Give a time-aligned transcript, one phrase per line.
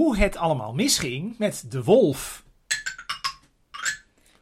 [0.00, 2.44] hoe het allemaal misging met de wolf.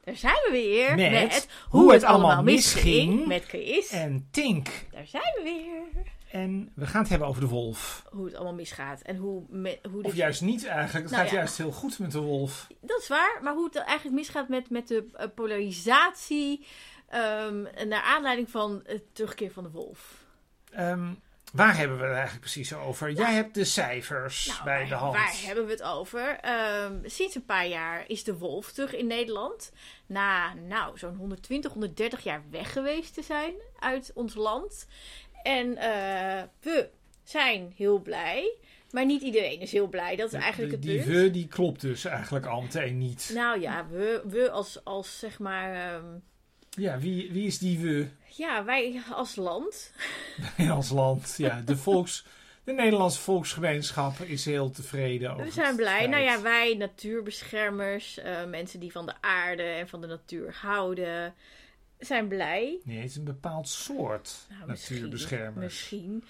[0.05, 0.95] Daar zijn we weer.
[0.97, 3.27] Met Met, hoe het allemaal misging.
[3.27, 3.91] Met Chris.
[3.91, 4.69] En Tink.
[4.91, 6.03] Daar zijn we weer.
[6.31, 8.05] En we gaan het hebben over de wolf.
[8.11, 9.01] Hoe het allemaal misgaat.
[9.03, 10.11] En hoe, me, hoe dit...
[10.11, 11.05] Of juist niet eigenlijk.
[11.05, 11.37] Het Nou gaat ja.
[11.37, 12.67] juist heel goed met de wolf.
[12.81, 13.39] Dat is waar.
[13.43, 16.67] Maar hoe het eigenlijk misgaat met, met de eh, polarisatie.
[17.09, 20.25] ehm, naar aanleiding van het terugkeer van de wolf.
[20.71, 21.11] Ehm,
[21.53, 23.11] waar hebben we het eigenlijk precies over?
[23.13, 25.15] Jij hebt de cijfers Nou, bij waar, de hand.
[25.15, 26.39] waar hebben we het over?
[26.41, 29.73] Ehm, sinds een paar jaar is de wolf terug in Nederland.
[30.07, 34.87] Na nou, zo'n 120, 130 jaar weg geweest te zijn uit ons land.
[35.43, 36.89] En eh, we
[37.25, 38.57] zijn heel blij.
[38.91, 40.17] Maar niet iedereen is heel blij.
[40.17, 41.07] Dat is eigenlijk het die punt.
[41.17, 43.31] we, die klopt dus eigenlijk al meteen niet.
[43.35, 45.95] Nou ja, we, we als, als zeg maar...
[45.95, 46.05] ehm,
[46.71, 49.93] Ja, wie, wie is die we ja, wij als land.
[50.57, 51.35] in ons land?
[51.37, 52.25] Ja, de volks...
[52.65, 56.07] De Nederlandse volksgemeenschap is heel tevreden over We zijn blij.
[56.07, 61.35] Nou ja, wij natuurbeschermers, eh, mensen die van de aarde en van de natuur houden,
[61.99, 62.81] zijn blij.
[62.85, 65.65] Nee, het is een bepaald soort Nou, natuurbeschermers.
[65.65, 66.25] Misschien.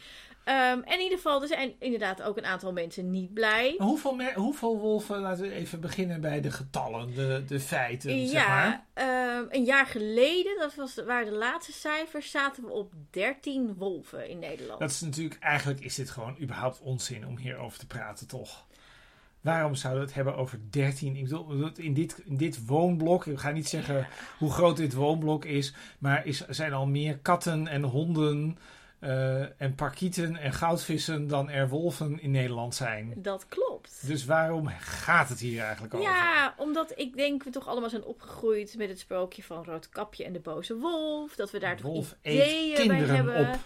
[0.49, 3.75] Ehm, en in ieder geval, er zijn inderdaad ook een aantal mensen niet blij.
[3.79, 8.49] Hoeveel, me- hoeveel wolven, laten we even beginnen bij de getallen, de, de feiten, zeg
[8.49, 8.85] maar.
[8.95, 13.75] ja, ehm, een jaar geleden, dat was, waren de laatste cijfers, zaten we op 13
[13.75, 14.81] wolven in Nederland.
[14.81, 18.67] Dat is natuurlijk, eigenlijk is dit gewoon überhaupt onzin om hierover te praten, toch?
[19.41, 21.17] Waarom zouden we het hebben over 13?
[21.17, 24.07] Ik bedoel, in dit, in dit woonblok, ik ga niet zeggen
[24.39, 28.59] hoe groot dit woonblok is, maar is, er zijn al meer katten en honden
[28.99, 33.13] eh, en parkieten en goudvissen dan er wolven in Nederland zijn.
[33.17, 34.07] Dat klopt.
[34.07, 36.07] Dus waarom gaat het hier eigenlijk over?
[36.07, 40.33] Ja, omdat ik denk we toch allemaal zijn opgegroeid met het sprookje van Roodkapje en
[40.33, 41.35] de boze wolf.
[41.35, 43.49] Dat we daar De toch wolf ideeën bij hebben.
[43.49, 43.59] op.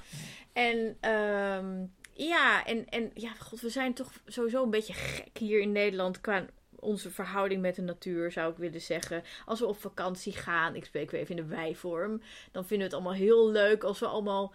[0.52, 5.60] En ehm, ja, en, en ja, god, we zijn toch sowieso een beetje gek hier
[5.60, 6.44] in Nederland qua
[6.82, 9.22] onze verhouding met de natuur, zou ik willen zeggen.
[9.46, 12.94] Als we op vakantie gaan, ik spreek weer even in de wijvorm, dan vinden we
[12.94, 14.54] het allemaal heel leuk als we allemaal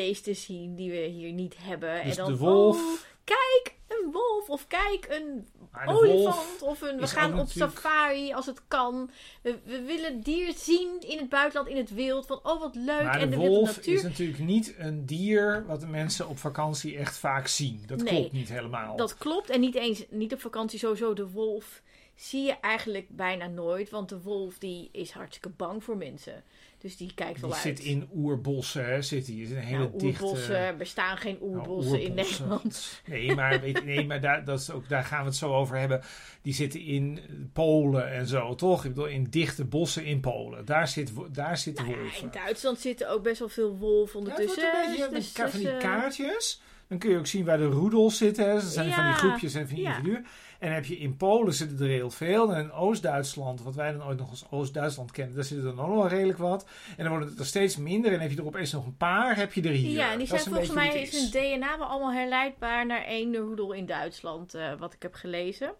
[0.00, 2.02] beesten zien die we hier niet hebben.
[2.04, 4.48] Dus en dan, de wolf- oh, kijk, een wolf.
[4.48, 5.46] Of kijk, een
[5.86, 6.62] de olifant.
[6.62, 9.10] Of een, we gaan op natuurlijk- safari als het kan.
[9.42, 12.26] We, we willen dier zien in het buitenland, in het wild.
[12.26, 13.02] Van, oh wat leuk.
[13.02, 13.94] Maar en de de wolf natuur.
[13.94, 17.82] is natuurlijk niet een dier wat de mensen op vakantie echt vaak zien.
[17.86, 18.96] Dat Nee, klopt niet helemaal.
[18.96, 19.50] Dat klopt.
[19.50, 21.14] En niet eens, niet op vakantie sowieso.
[21.14, 21.82] De wolf
[22.14, 23.90] zie je eigenlijk bijna nooit.
[23.90, 26.44] Want de wolf die is hartstikke bang voor mensen.
[26.78, 27.78] Dus die kijkt wel die uit.
[27.78, 29.42] zit in oerbossen, hè, zit die.
[29.42, 30.24] is een hele nou, dichte...
[30.24, 32.14] oerbossen, er bestaan geen Nou, oerbossen in.
[32.14, 33.02] Nederland.
[33.06, 35.78] Nee, maar, weet, nee, maar daar, dat is ook, daar gaan we het zo over
[35.78, 36.00] hebben.
[36.42, 37.20] Die zitten in
[37.52, 38.84] Polen en zo, toch?
[38.84, 40.64] Ik bedoel, in dichte bossen in Polen.
[40.64, 42.22] Daar zit, daar zitten Nou ja, wolven.
[42.22, 44.64] in Duitsland zitten ook best wel veel wolven Ja, ondertussen.
[44.64, 46.60] een beetje Dus- met van die dus, eh, kaartjes.
[46.88, 48.46] Dan kun je ook zien waar de roedels zitten.
[48.48, 48.52] hè.
[48.54, 49.90] Dat zijn van die Ja, groepjes en van die ja.
[49.96, 50.26] individuen.
[50.58, 52.54] En heb je in Polen zitten er heel veel.
[52.54, 55.86] En in Oost-Duitsland, wat wij dan ooit nog als Oost-Duitsland kennen, daar zitten er dan
[55.86, 56.66] ook wel redelijk wat.
[56.88, 58.12] En dan worden het er steeds minder.
[58.12, 59.90] En heb je er opeens nog een paar, heb je er hier.
[59.90, 63.72] Ja, en die zijn volgens mij is hun DNA wel allemaal herleidbaar naar één roedel
[63.72, 65.74] in Duitsland, eh, wat ik heb gelezen.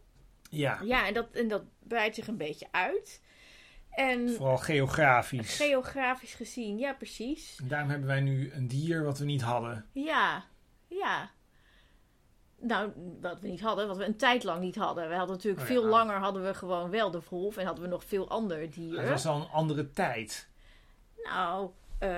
[0.50, 3.20] Ja, Ja, en dat, en dat breidt zich een beetje uit.
[3.91, 5.56] En vooral geografisch.
[5.56, 7.58] geografisch gezien, ja, precies.
[7.62, 9.87] En daarom hebben wij nu een dier wat we niet hadden.
[9.93, 10.44] Ja,
[10.88, 11.31] ja.
[12.66, 15.09] Nou, wat we niet hadden, wat we een tijd lang niet hadden.
[15.09, 15.75] We hadden natuurlijk Oh ja.
[15.75, 19.00] veel langer hadden we gewoon wel de wolf en hadden we nog veel andere dieren.
[19.00, 20.49] Het was al een andere tijd.
[21.25, 22.09] Nou, eh,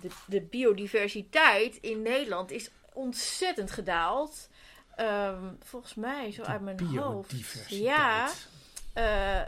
[0.00, 4.48] de, de biodiversiteit in Nederland is ontzettend gedaald.
[4.96, 7.68] Ehm, volgens mij, zo uit mijn hoofd.
[7.68, 8.30] Ja,
[8.92, 9.40] eh,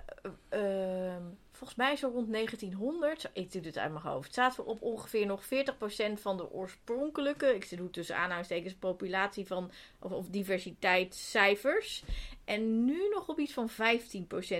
[0.48, 1.22] ehm,
[1.56, 4.82] volgens mij zo rond 1900, zo- ik doe dit uit mijn hoofd, zaten we op
[4.82, 12.03] ongeveer nog 40% van de oorspronkelijke, ik doe tussen aanhalingstekens, populatie van, of, of diversiteitscijfers.
[12.44, 13.75] En nu nog op iets van 15%.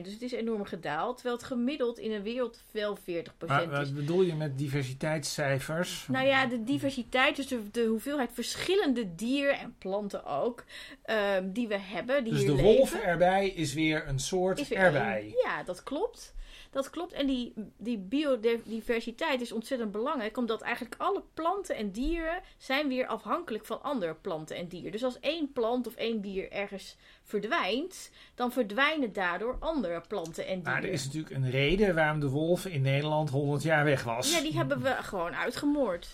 [0.03, 1.15] Dus het is enorm gedaald.
[1.17, 3.01] Terwijl het gemiddeld in een wereld wel 40%
[3.47, 3.69] Maar is.
[3.69, 6.07] wat bedoel je met diversiteitscijfers?
[6.09, 10.65] Nou ja, de diversiteit, dus de, de hoeveelheid verschillende dieren en planten ook,
[11.03, 12.77] ehm, die we hebben, die dus hier de leven.
[12.77, 15.35] wolf erbij is weer een soort weer erbij.
[15.45, 16.34] Ja, dat klopt.
[16.75, 17.13] Dat klopt.
[17.13, 23.07] En die, die biodiversiteit is ontzettend belangrijk, omdat eigenlijk alle planten en dieren zijn weer
[23.07, 24.93] afhankelijk van andere planten en dieren.
[24.93, 30.55] Dus als één plant of één dier ergens verdwijnt, dan verdwijnen daardoor andere planten en
[30.55, 30.73] dieren.
[30.73, 34.33] Maar er is natuurlijk een reden waarom de wolf in Nederland 100 jaar weg was.
[34.33, 36.09] Ja, die hebben we gewoon uitgemoord.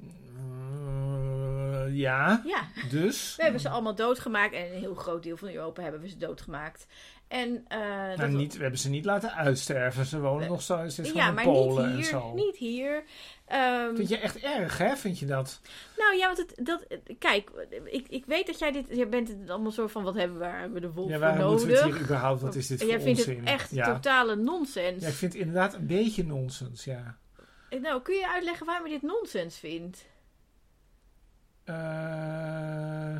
[0.00, 3.36] Eh, Ja, Ja, dus.
[3.36, 4.54] we hebben ze allemaal doodgemaakt.
[4.54, 6.86] En een heel groot deel van Europa hebben we ze doodgemaakt.
[7.30, 10.04] En, eh, Nou, dat- niet, we hebben ze niet laten uitsterven.
[10.06, 12.04] Ze wonen nog zo steeds ja, in maar Polen niet en hier.
[12.04, 12.34] zo.
[12.34, 13.04] Niet hier.
[13.46, 14.96] Ehm, Vind je echt erg, hè?
[14.96, 15.60] Vind je dat?
[15.96, 16.86] Nou ja, want het, dat,
[17.18, 17.50] kijk,
[17.84, 20.44] ik, ik weet dat jij dit, jij bent het allemaal zo van, wat hebben we,
[20.44, 21.86] waar hebben we de wolf Ja, voor waarom moeten we nodig?
[21.86, 22.40] het hier überhaupt?
[22.40, 23.38] Wat is dit En voor jij vindt onzin?
[23.38, 23.94] het echt ja.
[23.94, 25.02] totale nonsens.
[25.02, 27.18] ja, ik vind het inderdaad een beetje nonsens, ja.
[27.80, 30.06] Nou, kun je uitleggen waarom je dit nonsens vindt?
[31.64, 33.16] Eh,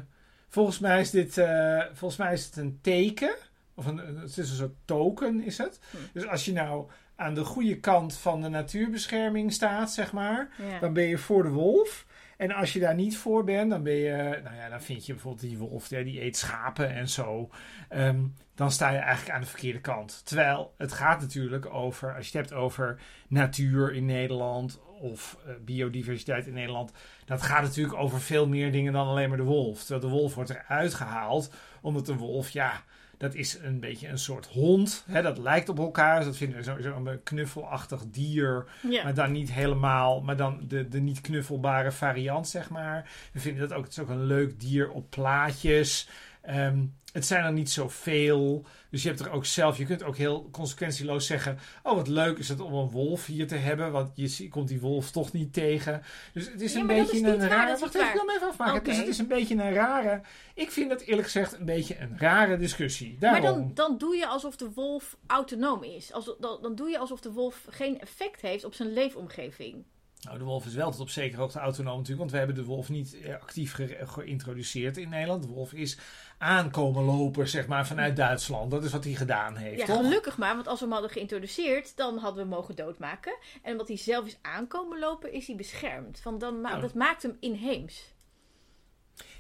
[0.49, 3.35] volgens, mij is dit, eh, volgens mij is het een teken.
[3.81, 5.81] Of een, het is een soort token, is het.
[5.91, 5.97] Hm.
[6.13, 10.79] Dus als je nou aan de goede kant van de natuurbescherming staat, zeg maar, Ja.
[10.79, 12.07] dan ben je voor de wolf.
[12.37, 15.13] En als je daar niet voor bent, dan ben je, nou ja, dan vind je
[15.13, 17.51] bijvoorbeeld die wolf, die eet schapen en zo.
[17.89, 18.21] Ehm,
[18.55, 20.21] dan sta je eigenlijk aan de verkeerde kant.
[20.25, 25.53] Terwijl het gaat natuurlijk over, als je het hebt over natuur in Nederland of eh,
[25.65, 26.93] biodiversiteit in Nederland,
[27.25, 29.79] dat gaat natuurlijk over veel meer dingen dan alleen maar de wolf.
[29.79, 32.85] Terwijl de wolf wordt eruit gehaald, omdat de wolf, ja,
[33.21, 35.05] dat is een beetje een soort hond.
[35.07, 36.17] Hè, dat lijkt op elkaar.
[36.17, 38.67] Dus dat vinden we sowieso een knuffelachtig dier.
[38.89, 39.03] ja.
[39.05, 43.11] Maar dan niet helemaal, maar dan de, de niet knuffelbare variant, zeg maar.
[43.33, 46.09] We vinden dat ook, het is ook een leuk dier op plaatjes.
[46.43, 48.65] Ehm, het zijn er niet zoveel.
[48.91, 52.39] Dus je hebt er ook zelf, je kunt ook heel consequentieloos zeggen: Oh, wat leuk
[52.39, 55.53] is het om een wolf hier te hebben, want je komt die wolf toch niet
[55.53, 56.03] tegen.
[56.33, 57.71] Dus het is Ja, een dat beetje is een rare.
[57.71, 58.25] dat Wacht even, ik waar.
[58.25, 58.75] wil hem even afmaken.
[58.75, 58.85] Oké.
[58.89, 60.21] Dus het is een beetje een rare.
[60.55, 63.17] Ik vind het eerlijk gezegd een beetje een rare discussie.
[63.19, 63.43] Daarom.
[63.43, 66.13] Maar dan, dan doe je alsof de wolf autonoom is.
[66.13, 69.85] Als, dan, dan doe je alsof de wolf geen effect heeft op zijn leefomgeving.
[70.21, 72.65] Nou, de wolf is wel tot op zekere hoogte autonoom natuurlijk, want we hebben de
[72.65, 75.43] wolf niet eh, actief ge- geïntroduceerd in Nederland.
[75.43, 75.99] De wolf is
[76.39, 78.71] aankomen lopen, zeg maar, vanuit Duitsland.
[78.71, 79.97] Dat is wat hij gedaan heeft, Ja, toch?
[79.97, 83.37] gelukkig maar, want als we hem hadden geïntroduceerd, dan hadden we hem mogen doodmaken.
[83.63, 86.21] En omdat hij zelf is aankomen lopen, is hij beschermd.
[86.21, 86.81] Van dan ma- Oh.
[86.81, 88.13] Dat maakt hem inheems.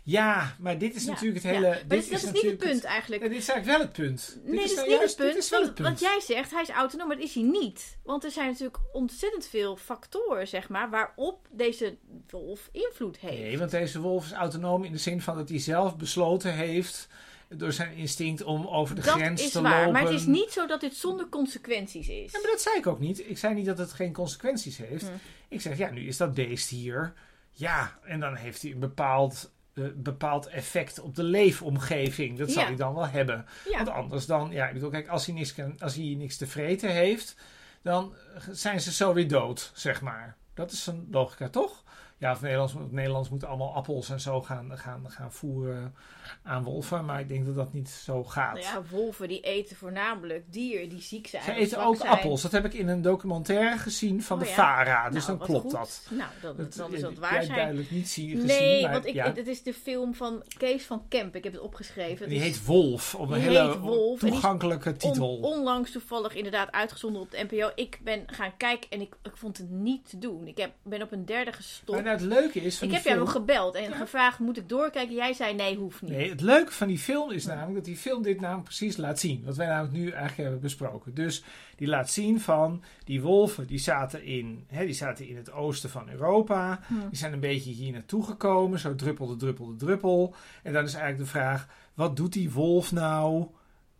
[0.04, 1.58] Ja, maar dit is Ja, natuurlijk het ja.
[1.60, 1.68] hele...
[1.68, 3.22] Maar dit dat is, dat is niet het punt eigenlijk.
[3.22, 4.38] Dit is eigenlijk wel het punt.
[4.44, 5.32] Nee, dit dat is niet juist- het punt.
[5.34, 6.00] Dit is wel het want, punt.
[6.00, 7.98] want jij zegt, hij is autonoom, maar dat is hij niet.
[8.02, 11.96] Want er zijn natuurlijk ontzettend veel factoren, zeg maar, waarop deze
[12.30, 13.38] wolf invloed heeft.
[13.40, 17.08] Nee, want deze wolf is autonoom in de zin van dat hij zelf besloten heeft...
[17.48, 19.92] door zijn instinct om over de dat grens is te waar, lopen.
[19.92, 22.32] maar het is niet zo dat dit zonder consequenties is.
[22.32, 23.28] Ja, maar dat zei ik ook niet.
[23.28, 25.06] Ik zei niet dat het geen consequenties heeft.
[25.08, 25.14] Hm.
[25.48, 27.12] Ik zeg, ja, nu is dat beest hier.
[27.52, 29.50] Ja, en dan heeft hij een bepaald,
[29.96, 32.38] bepaald effect op de leefomgeving.
[32.38, 32.68] Dat zal Ja.
[32.68, 33.46] hij dan wel hebben.
[33.68, 33.76] Ja.
[33.76, 36.46] Want anders dan, ja, ik bedoel, kijk, als hij, niks kan, als hij niks te
[36.46, 37.36] vreten heeft,
[37.82, 38.14] dan
[38.50, 40.36] zijn ze zo weer dood, zeg maar.
[40.54, 41.84] Dat is een logica, toch?
[42.20, 45.94] Ja, of Nederlands, Nederlands moeten allemaal appels en zo gaan, gaan, gaan voeren
[46.42, 47.04] aan wolven.
[47.04, 48.52] Maar ik denk dat dat niet zo gaat.
[48.54, 51.42] Nou ja, wolven die eten voornamelijk dieren die ziek zijn.
[51.42, 52.08] Ze eten ook zijn.
[52.08, 52.42] appels.
[52.42, 54.54] Dat heb ik in een documentaire gezien van Oh de ja?
[54.54, 55.10] VARA.
[55.10, 55.72] Dus Nou, dan klopt goed.
[55.72, 56.06] dat.
[56.10, 57.56] Nou, dan, Dat- dan is dat waar jij zijn.
[57.56, 58.46] duidelijk niet zie, gezien.
[58.46, 59.32] Nee, maar want ik, ja.
[59.32, 61.36] het is de film van Kees van Kemp.
[61.36, 62.28] Ik heb het opgeschreven.
[62.28, 63.14] die Het heet Wolf.
[63.14, 65.36] Op een hele Wolf toegankelijke titel.
[65.36, 67.70] on- onlangs toevallig inderdaad uitgezonden op de NPO.
[67.74, 70.46] Ik ben gaan kijken en ik, ik vond het niet te doen.
[70.46, 71.98] Ik heb, ben op een derde gestopt.
[72.18, 73.26] Nou, het leuke is van ik heb jou film...
[73.26, 73.96] nog gebeld en Ja.
[73.96, 75.14] gevraagd, moet ik doorkijken?
[75.14, 76.10] Jij zei nee, hoeft niet.
[76.10, 79.20] Nee, het leuke van die film is namelijk dat die film dit namelijk precies laat
[79.20, 79.42] zien.
[79.44, 81.14] Wat wij namelijk nu eigenlijk hebben besproken.
[81.14, 81.44] Dus
[81.76, 85.90] die laat zien van die wolven die zaten in, hè, die zaten in het oosten
[85.90, 86.80] van Europa.
[86.86, 86.94] Hm.
[86.94, 88.78] Die zijn een beetje hier naartoe gekomen.
[88.78, 90.34] Zo druppelde, druppelde, druppel.
[90.62, 93.46] En dan is eigenlijk de vraag, wat doet die wolf nou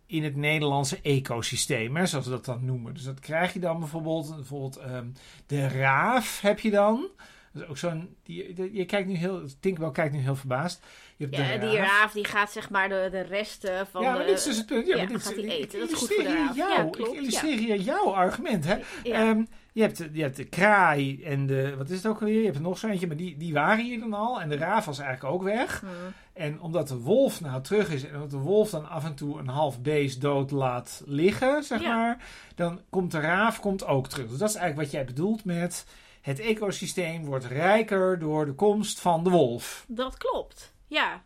[0.06, 1.96] in het Nederlandse ecosysteem?
[1.96, 2.94] Hè, zoals we dat dan noemen.
[2.94, 5.06] Dus dat krijg je dan bijvoorbeeld, bijvoorbeeld ehm,
[5.46, 7.08] de raaf heb je dan.
[7.52, 10.82] Dat is ook zo'n, die, die- je kijkt nu heel, Tinkerbell kijkt nu heel verbaasd.
[11.16, 14.12] Je hebt Ja, de die raaf die gaat zeg maar de, de resten van ja,
[14.12, 14.86] maar dit is dus het punt.
[14.86, 15.80] Ja, ja, dit, gaat ik- eten.
[15.80, 16.56] Dat is goed voor de raaf.
[16.56, 18.64] jou, Ja, klopt, ik illustreer hier jouw argument.
[18.64, 18.74] Hè?
[19.02, 19.28] ja.
[19.28, 22.38] Ehm, je, hebt, de- je hebt de kraai en de, wat is het ook alweer?
[22.38, 24.40] Je hebt er nog zo eentje, maar die, die waren hier dan al.
[24.40, 25.80] En de raaf was eigenlijk ook weg.
[25.80, 25.86] Hm.
[26.32, 29.38] En omdat de wolf nou terug is en omdat de wolf dan af en toe
[29.38, 31.94] een half beest dood laat liggen, zeg Ja.
[31.96, 34.28] maar, dan komt de raaf komt ook terug.
[34.28, 35.86] Dus dat is eigenlijk wat jij bedoelt met
[36.20, 39.84] het ecosysteem wordt rijker door de komst van de wolf.
[39.88, 40.72] Dat klopt.
[40.86, 41.22] Ja,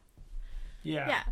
[0.81, 1.09] Ja.
[1.09, 1.25] ja.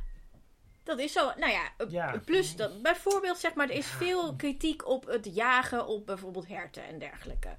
[0.85, 1.33] Dat is zo.
[1.37, 2.21] Nou ja, eh, Ja.
[2.25, 6.85] plus dat bijvoorbeeld zeg maar, er is veel kritiek op het jagen op bijvoorbeeld herten
[6.87, 7.57] en dergelijke.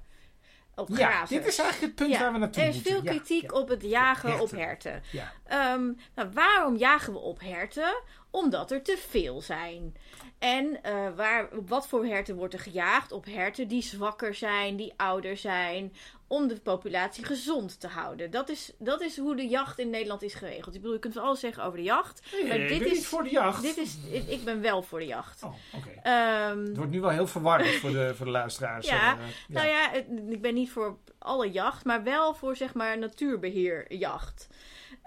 [0.76, 2.92] Op Ja, dit is eigenlijk het punt Ja, waar we naartoe Er is moeten.
[2.92, 5.02] veel kritiek op het jagen op Herten.
[5.44, 8.02] Ehm, nou, waarom jagen we op herten?
[8.30, 9.96] Omdat er te veel zijn.
[10.44, 13.12] En eh, waar, op wat voor herten wordt er gejaagd?
[13.12, 15.92] Op herten die zwakker zijn, die ouder zijn.
[16.26, 18.30] Om de populatie gezond te houden.
[18.30, 20.74] Dat is, dat is hoe de jacht in Nederland is geregeld.
[20.74, 22.22] Ik bedoel, je kunt wel alles zeggen over de jacht.
[22.32, 23.62] Nee, Maar ik dit ben is- niet voor de jacht.
[23.62, 23.96] Dit is,
[24.28, 25.42] ik, ben wel voor de jacht.
[25.42, 25.54] Oh.
[26.02, 28.86] Ehm, Het wordt nu wel heel verwarrend voor de, voor de luisteraars.
[28.88, 32.74] Ja, eh, Nou ja, het- ik ben niet voor alle jacht, maar wel voor zeg
[32.74, 34.48] maar natuurbeheerjacht.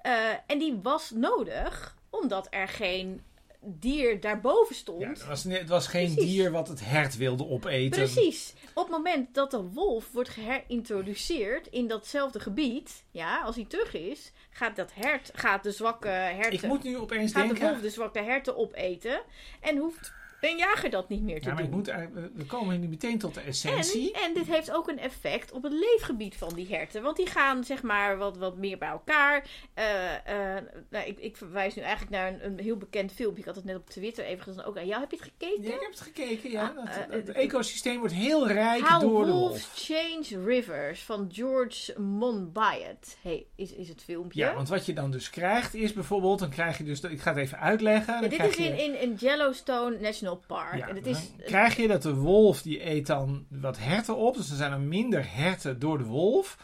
[0.01, 0.13] Eh,
[0.48, 3.22] en die was nodig omdat er geen
[3.67, 5.01] dier daarboven stond.
[5.01, 6.31] Ja, het, was, het was geen Precies.
[6.31, 7.89] dier wat het hert wilde opeten.
[7.89, 8.53] Precies.
[8.74, 13.93] Op het moment dat de wolf wordt geherintroduceerd in datzelfde gebied, ja, als hij terug
[13.93, 17.69] is, gaat dat hert, gaat de zwakke herten, Ik moet nu opeens gaat de denken...
[17.69, 19.21] wolf de zwakke herten opeten
[19.62, 21.77] en hoeft een jager dat niet meer te Ja, maar ik doen.
[21.79, 21.94] moet,
[22.36, 24.12] we komen nu meteen tot de En, essentie.
[24.13, 27.01] en dit heeft ook een effect op het leefgebied van die herten.
[27.01, 29.48] Want die gaan zeg maar wat, wat meer bij elkaar.
[29.74, 33.39] Eh, eh, nou, ik, ik verwijs nu eigenlijk naar een, een heel bekend filmpje.
[33.39, 34.63] Ik had het net op Twitter even gezien.
[34.63, 35.01] Ook aan jou.
[35.01, 35.63] Heb je het gekeken?
[35.63, 36.67] Ja, ik heb het gekeken, ja.
[36.67, 39.72] Ah, Dat- eh, het ecosysteem wordt heel rijk How door de wolf.
[39.75, 43.17] Change Rivers van George Monbiot.
[43.22, 44.39] Hey, is, is het filmpje?
[44.39, 47.29] Ja, want wat je dan dus krijgt is bijvoorbeeld, dan krijg je dus, ik ga
[47.34, 48.13] het even uitleggen.
[48.22, 50.77] Ja, dit is in, in, in Yellowstone National Park.
[50.77, 54.36] ja, en het is, krijg je dat de wolf die eet dan wat herten op.
[54.36, 56.57] Dus er zijn er minder herten door de wolf.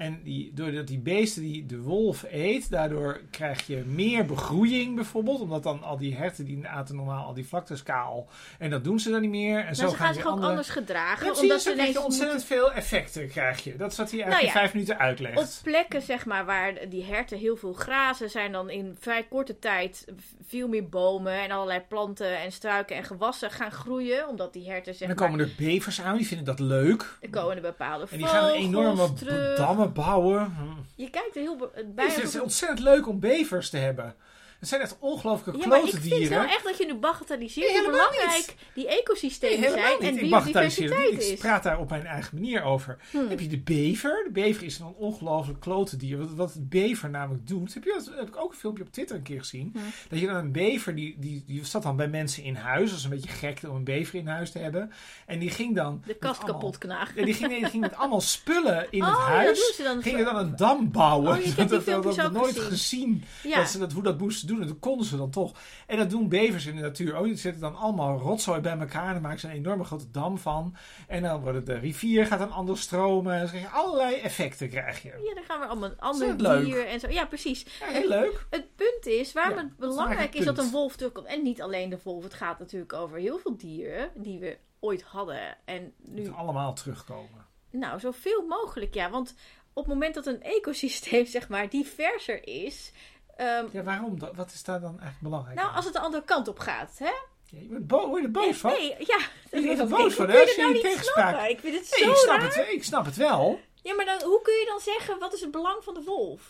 [0.00, 5.40] En die, doordat die beesten die de wolf eet, daardoor krijg je meer begroeiing bijvoorbeeld.
[5.40, 8.28] Omdat dan al die herten die aten normaal al die vlaktes kaal.
[8.58, 9.64] En dat doen ze dan niet meer.
[9.64, 11.26] En zo ze gaan zich weer ook anders gedragen.
[11.26, 13.76] Ja, je, omdat ze ineens ontzettend veel effecten krijg je.
[13.76, 15.38] Dat is wat hij eigenlijk Nou ja, in vijf minuten uitlegt.
[15.38, 19.58] Op plekken zeg maar, waar die herten heel veel grazen, zijn dan in vrij korte
[19.58, 20.04] tijd
[20.46, 24.28] veel meer bomen en allerlei planten en struiken en gewassen gaan groeien.
[24.28, 27.18] Omdat die herten zeg en dan maar, komen er bevers aan, die vinden dat leuk.
[27.20, 29.08] er komen er bepaalde En die gaan vogels enorme
[29.56, 30.56] dammen bouwen.
[30.96, 34.14] Je kijkt er heel be- Het is ontzettend leuk om bevers te hebben.
[34.60, 36.48] Het zijn echt ongelooflijke ja, maar ik klote vind wel dieren.
[36.48, 40.20] echt dat je nu bagatelliseert Nee, hoe belangrijk die ecosystemen Nee, zijn en Ik het
[40.30, 41.22] biodiversiteit niet.
[41.22, 41.38] Ik is.
[41.38, 42.98] praat daar op mijn eigen manier over.
[43.10, 43.28] Hmm.
[43.28, 44.22] Heb je de bever?
[44.24, 46.18] De bever is een ongelooflijk klote dier.
[46.18, 47.74] Wat, wat de bever namelijk doet.
[47.74, 49.70] Heb, je dat, heb ik ook een filmpje op Twitter een keer gezien.
[49.72, 49.82] Hmm.
[50.08, 52.88] Dat je dan een bever, die, die, die zat dan bij mensen in huis.
[52.90, 54.92] Dat is een beetje gek om een bever in huis te hebben.
[55.26, 56.02] En die ging dan...
[56.06, 57.14] De kast allemaal- kapot knagen.
[57.16, 59.80] Ja, die ging, die ging met allemaal spullen in het oh, dat huis.
[59.84, 60.02] dan.
[60.02, 61.30] Gingen dan een dam bouwen.
[61.38, 63.24] Oh, je hebt dat die nooit gezien.
[63.54, 64.60] Dat ze dat, hoe dat moesten doen.
[64.62, 65.52] En dat konden ze dan toch.
[65.86, 67.24] En dat doen bevers in de natuur ook.
[67.24, 69.06] Die zetten dan allemaal rotzooi bij elkaar.
[69.06, 70.76] En dan maken ze een enorme grote dam van.
[71.08, 73.32] En dan wordt het de rivier gaat dan anders stromen.
[73.32, 75.08] En dan krijg je allerlei effecten krijg je.
[75.08, 77.08] Ja, dan gaan we allemaal een het ander dier en zo.
[77.08, 77.66] Ja, precies.
[77.80, 78.46] Ja, heel leuk.
[78.50, 81.26] Het punt is, waarom Ja, het is belangrijk is dat het een wolf terugkomt.
[81.26, 85.02] En niet alleen de wolf, het gaat natuurlijk over heel veel dieren die we ooit
[85.02, 85.56] hadden.
[85.64, 87.46] En Het nu, allemaal terugkomen.
[87.70, 89.10] nou, zoveel mogelijk, ja.
[89.10, 89.34] Want
[89.72, 92.92] op het moment dat een ecosysteem, zeg maar, diverser is.
[93.40, 94.18] Ehm, Ja, waarom?
[94.18, 94.34] dat?
[94.34, 95.74] Wat is daar dan eigenlijk belangrijk nou, aan?
[95.74, 97.04] als het de andere kant op gaat, hè?
[97.44, 98.70] Ja, je wordt bo- word je er boos van?
[98.70, 99.18] Nee, ja.
[99.50, 101.48] Je wordt er boos van, hè, als je nou niet tegenspraak-?
[101.48, 102.56] Ik vind het Nee, zo ik snap, raar.
[102.56, 103.60] het, ik snap het wel.
[103.82, 106.42] Ja, maar dan, hoe kun je dan zeggen, wat is het belang van de wolf?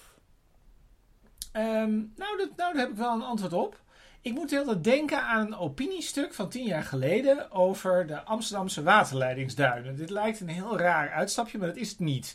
[1.52, 3.80] Ehm, nou, dat, nou, daar heb ik wel een antwoord op.
[4.22, 8.82] Ik moet heel tijd denken aan een opiniestuk van tien jaar geleden over de Amsterdamse
[8.82, 9.96] waterleidingsduinen.
[9.96, 12.34] Dit lijkt een heel raar uitstapje, maar dat is het niet.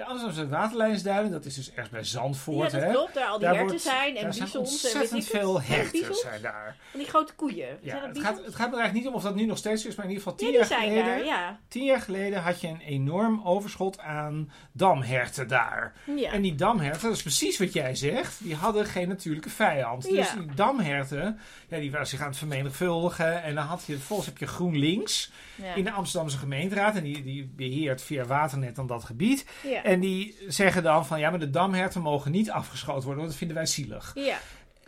[0.00, 2.70] De Amsterdamse waterleidingsduinen, dat is dus ergens bij Zandvoort.
[2.72, 2.94] ja, dat hè?
[2.94, 3.14] klopt.
[3.14, 6.14] Daar al die Daar herten wordt- zijn en zijn bisons en weet ontzettend veel herten
[6.14, 6.76] zijn daar.
[6.90, 7.78] Van die grote koeien.
[7.82, 9.86] Ja, zijn het, gaat, het gaat me eigenlijk niet om of dat nu nog steeds
[9.86, 11.04] is, maar in ieder geval tien Ja, jaar zijn geleden.
[11.04, 11.58] daar, ja.
[11.68, 15.92] Tien jaar geleden had je een enorm overschot aan damherten daar.
[16.16, 16.32] ja.
[16.32, 20.02] En die damherten, dat is precies wat jij zegt, die hadden geen natuurlijke vijand.
[20.02, 21.38] Dus die damherten,
[21.68, 23.42] ja, die waren zich aan het vermenigvuldigen.
[23.42, 25.30] En dan had je, vervolgens heb je GroenLinks
[25.74, 26.96] in de Amsterdamse gemeenteraad.
[26.96, 29.44] En die, die beheert via Waternet dan dat gebied.
[29.62, 29.82] ja.
[29.90, 33.36] En die zeggen dan van, ja, maar de damherten mogen niet afgeschoten worden, want dat
[33.38, 34.12] vinden wij zielig.
[34.14, 34.38] ja.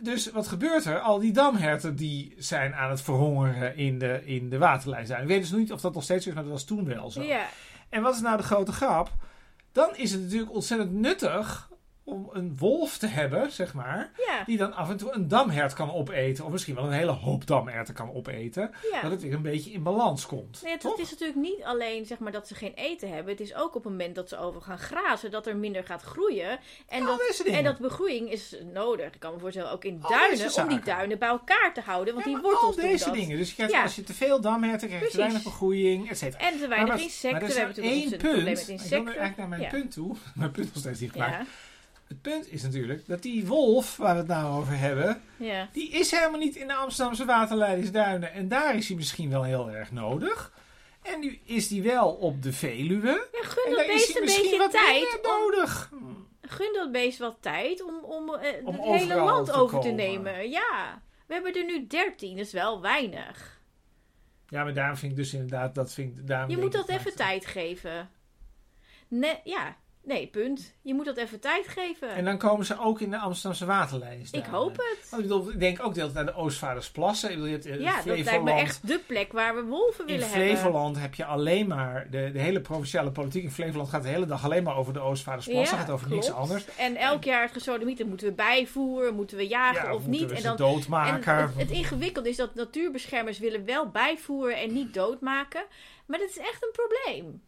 [0.01, 0.99] Dus wat gebeurt er?
[0.99, 5.21] Al die damherten die zijn aan het verhongeren in de, in de waterlijnzuin.
[5.21, 7.11] Ik weet dus niet of dat nog steeds zo is, maar dat was toen wel
[7.11, 7.21] zo.
[7.21, 7.45] ja.
[7.89, 9.11] En wat is nou de grote grap?
[9.71, 11.69] Dan is het natuurlijk ontzettend nuttig
[12.05, 14.43] om een wolf te hebben, zeg maar, ja.
[14.45, 16.45] die dan af en toe een damhert kan opeten.
[16.45, 18.71] Of misschien wel een hele hoop damherten kan opeten.
[18.91, 19.01] ja.
[19.01, 20.61] Dat het weer een beetje in balans komt.
[20.63, 23.31] Nee, het, is natuurlijk niet alleen zeg maar, dat ze geen eten hebben.
[23.31, 26.01] Het is ook op het moment dat ze over gaan grazen, dat er minder gaat
[26.01, 26.59] groeien.
[26.87, 29.13] En, dat, en dat begroeiing is nodig.
[29.13, 32.13] Ik kan me voorstellen, ook in Al duinen, om die duinen bij elkaar te houden.
[32.13, 33.37] Want die wortels al deze dingen.
[33.37, 36.43] Dus je krijgt, als je te veel damherten krijg je te weinig begroeiing, et cetera.
[36.43, 37.31] En te weinig Maar insecten.
[37.31, 38.43] Maar er We hebben maar natuurlijk één punt.
[38.43, 39.05] met Ik wil nu insecten.
[39.05, 40.15] eigenlijk naar mijn punt toe.
[40.35, 41.47] Mijn punt nog steeds niet gemaakt.
[42.07, 45.69] Het punt is natuurlijk dat die wolf, waar we het nou over hebben, ja.
[45.71, 48.33] die is helemaal niet in de Amsterdamse waterleidingsduinen.
[48.33, 50.53] En daar is hij misschien wel heel erg nodig.
[51.01, 53.27] En nu is die wel op de Veluwe.
[53.31, 55.19] Ja, gun dat beest een beetje wat tijd.
[55.21, 55.91] Om, nodig.
[56.41, 59.87] gun dat beest wat tijd om, om, eh, Om het hele land te over te
[59.87, 60.05] komen.
[60.05, 60.49] nemen.
[60.49, 61.01] Ja.
[61.27, 63.61] We hebben er nu 13, dat is wel weinig.
[64.47, 66.49] Ja, maar daarom vind ik dus inderdaad, dat vind ik...
[66.49, 68.09] Je moet dat even tijd geven.
[69.43, 70.73] Ja, Nee, punt.
[70.81, 72.09] Je moet dat even tijd geven.
[72.09, 74.27] En dan komen ze ook in de Amsterdamse waterlijn.
[74.31, 75.09] ik hoop het.
[75.09, 77.29] Want ik, bedoel, ik denk ook deelt aan de Oostvaardersplassen.
[77.29, 80.05] Ik bedoel, je hebt in ja, dat lijkt me echt de plek waar we wolven
[80.05, 80.47] willen hebben.
[80.47, 82.07] In Flevoland heb je alleen maar...
[82.09, 84.99] De, de hele provinciale politiek in Flevoland gaat de hele dag alleen maar over de
[84.99, 85.77] Oostvaardersplassen.
[85.77, 86.65] Ja, gaat over niks anders.
[86.77, 90.31] En elk jaar het gesodemieten moeten we bijvoeren, moeten we jagen ja, of niet.
[90.31, 91.33] en dan doodmaken.
[91.33, 95.65] En het, het ingewikkelde is dat natuurbeschermers willen wel bijvoeren en niet doodmaken.
[96.05, 97.41] Maar dat is echt een probleem.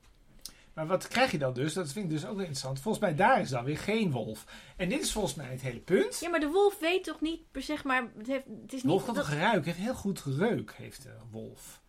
[0.76, 1.74] Maar wat krijg je dan dus?
[1.74, 2.80] Dat vind ik dus ook interessant.
[2.80, 4.46] Volgens mij daar is dan weer geen wolf.
[4.78, 6.20] En dit is volgens mij het hele punt.
[6.20, 9.06] Ja, maar de wolf weet toch niet, zeg maar, het, heeft, het is de wolf
[9.06, 9.16] niet...
[9.16, 9.64] kan toch ruiken?
[9.64, 11.84] heeft heel goed reuk, heeft de wolf.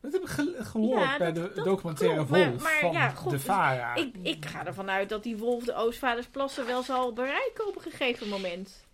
[0.00, 3.94] Dat heb ik gehoord bij de documentaire Wolf maar, van ja, de VARA.
[3.94, 7.82] Ik, ik ga ervan uit dat die wolf de Oostvaardersplassen wel zal bereiken op een
[7.82, 8.84] gegeven moment.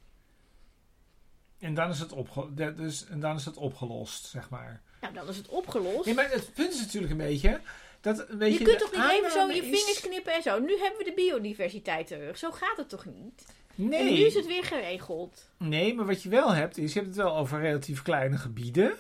[1.59, 4.83] En dan is het, opge dus, en dan is het opgelost, zeg maar.
[5.01, 6.05] Nou, dan is het opgelost.
[6.05, 7.61] Nee, maar het punt is natuurlijk een beetje
[8.03, 10.59] dat, weet je, kunt toch niet even zo je vingers knippen en zo.
[10.59, 12.39] Nu hebben we de biodiversiteit terug.
[12.39, 13.45] Zo gaat het toch niet?
[13.75, 13.99] Nee.
[13.99, 15.49] En nu is het weer geregeld.
[15.57, 18.97] Nee, maar wat je wel hebt, is je hebt het wel over relatief kleine gebieden.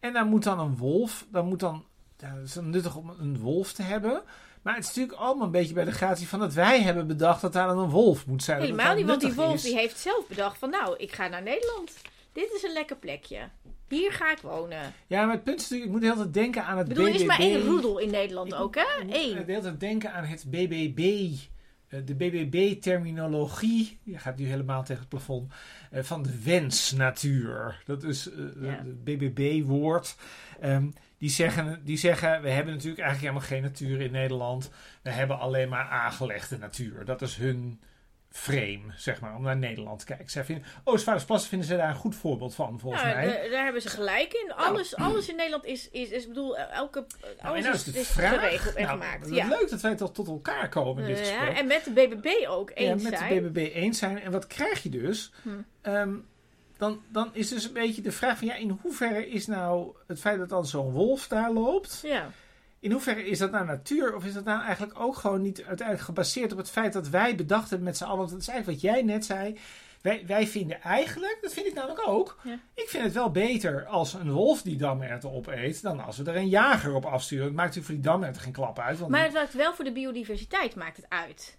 [0.00, 1.84] En daar moet dan een wolf, dan moet dan,
[2.18, 4.22] ja, het is dan nuttig om een wolf te hebben.
[4.62, 7.40] Maar het is natuurlijk allemaal een beetje bij de gratie van dat wij hebben bedacht
[7.40, 8.60] dat daar dan een wolf moet zijn.
[8.60, 11.92] Helemaal niet, want die wolf die heeft zelf bedacht van nou, ik ga naar Nederland.
[12.32, 13.48] Dit is een lekker plekje.
[13.90, 14.92] Hier ga ik wonen.
[15.06, 16.98] Ja, maar het punt is natuurlijk, ik moet de hele tijd denken aan het BBB.
[16.98, 18.84] Ik bedoel, er is maar één roedel in Nederland ook, hè?
[19.00, 19.30] Eén.
[19.30, 21.30] Ik moet de hele tijd denken aan het BBB.
[21.88, 25.52] Eh, de BBB-terminologie, je gaat nu helemaal tegen het plafond,
[25.90, 27.82] eh, van de wensnatuur.
[27.84, 30.16] Dat is het BBB-woord.
[30.60, 34.70] Ehm, die, zeggen, die zeggen, we hebben natuurlijk eigenlijk helemaal geen natuur in Nederland.
[35.02, 37.04] We hebben alleen maar aangelegde natuur.
[37.04, 37.80] Dat is hun
[38.30, 40.30] frame, zeg maar, om naar Nederland te kijken.
[40.30, 43.48] Zij vinden, Oostvaardersplassen vinden ze daar een goed voorbeeld van, volgens nou, mij.
[43.50, 44.46] Daar hebben ze gelijk in.
[44.46, 44.60] Nou.
[44.60, 48.34] Alles, alles in Nederland is, is, is bedoel, elke, nou, alles nou, is, is, vraag,
[48.34, 49.30] geregeld en gemaakt.
[49.30, 49.48] Ja.
[49.48, 51.56] leuk dat wij tot, tot elkaar komen in dit ja, gesprek.
[51.56, 53.12] En met de BBB ook eens zijn.
[53.12, 54.20] Ja, met de BBB eens zijn.
[54.20, 55.32] En wat krijg je dus?
[55.42, 55.48] Hm.
[55.80, 56.14] Ehm,
[56.76, 60.20] dan, dan is dus een beetje de vraag van, ja, in hoeverre is nou het
[60.20, 62.00] feit dat dan zo'n wolf daar loopt...
[62.02, 62.30] Ja
[62.80, 64.14] in hoeverre is dat nou natuur?
[64.14, 67.34] Of is dat nou eigenlijk ook gewoon niet uiteindelijk gebaseerd op het feit dat wij
[67.34, 68.18] bedacht hebben met z'n allen?
[68.18, 69.58] Want dat is eigenlijk wat jij net zei.
[70.02, 72.38] Wij, wij vinden eigenlijk, dat vind ik namelijk ook.
[72.74, 75.82] Ik vind het wel beter als een wolf die damerten opeet.
[75.82, 77.44] dan als we er een jager op afsturen.
[77.44, 78.98] Het maakt natuurlijk voor die damerten geen klap uit.
[78.98, 81.58] Want maar het maakt wel voor de biodiversiteit maakt het uit.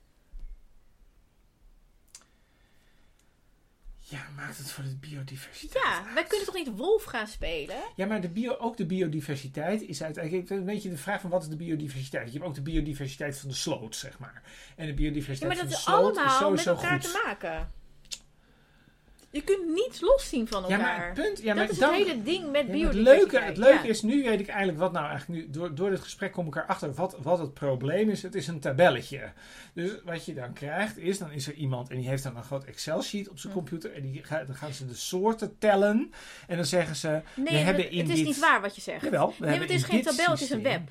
[4.11, 5.83] Ja, maakt het voor de biodiversiteit.
[5.83, 7.75] Ja, wij kunnen toch niet wolf gaan spelen?
[7.95, 10.49] Ja, maar de bio, ook de biodiversiteit is uiteindelijk.
[10.49, 12.27] Een beetje de vraag van wat is de biodiversiteit?
[12.27, 14.41] Je hebt ook de biodiversiteit van de sloot, zeg maar.
[14.75, 17.11] En de biodiversiteit van de sloot is sowieso met elkaar goed.
[17.11, 17.71] te maken.
[19.31, 20.79] Je kunt niets loszien van elkaar.
[20.79, 23.19] Ja, maar het punt, ja, dat is dan, het hele ding met ja, biodiversiteit.
[23.19, 25.49] Het leuke, het leuke is, nu weet ik eigenlijk wat nou eigenlijk nu...
[25.49, 28.23] Door, door dit gesprek kom ik erachter wat, wat het probleem is.
[28.23, 29.31] Het is een tabelletje.
[29.73, 31.89] Dus wat je dan krijgt is, dan is er iemand...
[31.89, 33.93] en die heeft dan een groot Excel-sheet op zijn computer...
[33.93, 36.13] en die, dan gaan ze de soorten tellen.
[36.47, 37.21] En dan zeggen ze...
[37.35, 39.03] Nee, we hebben in het is dit, niet waar wat je zegt.
[39.03, 40.89] Jawel, we nee, het is geen tabel, het is een web.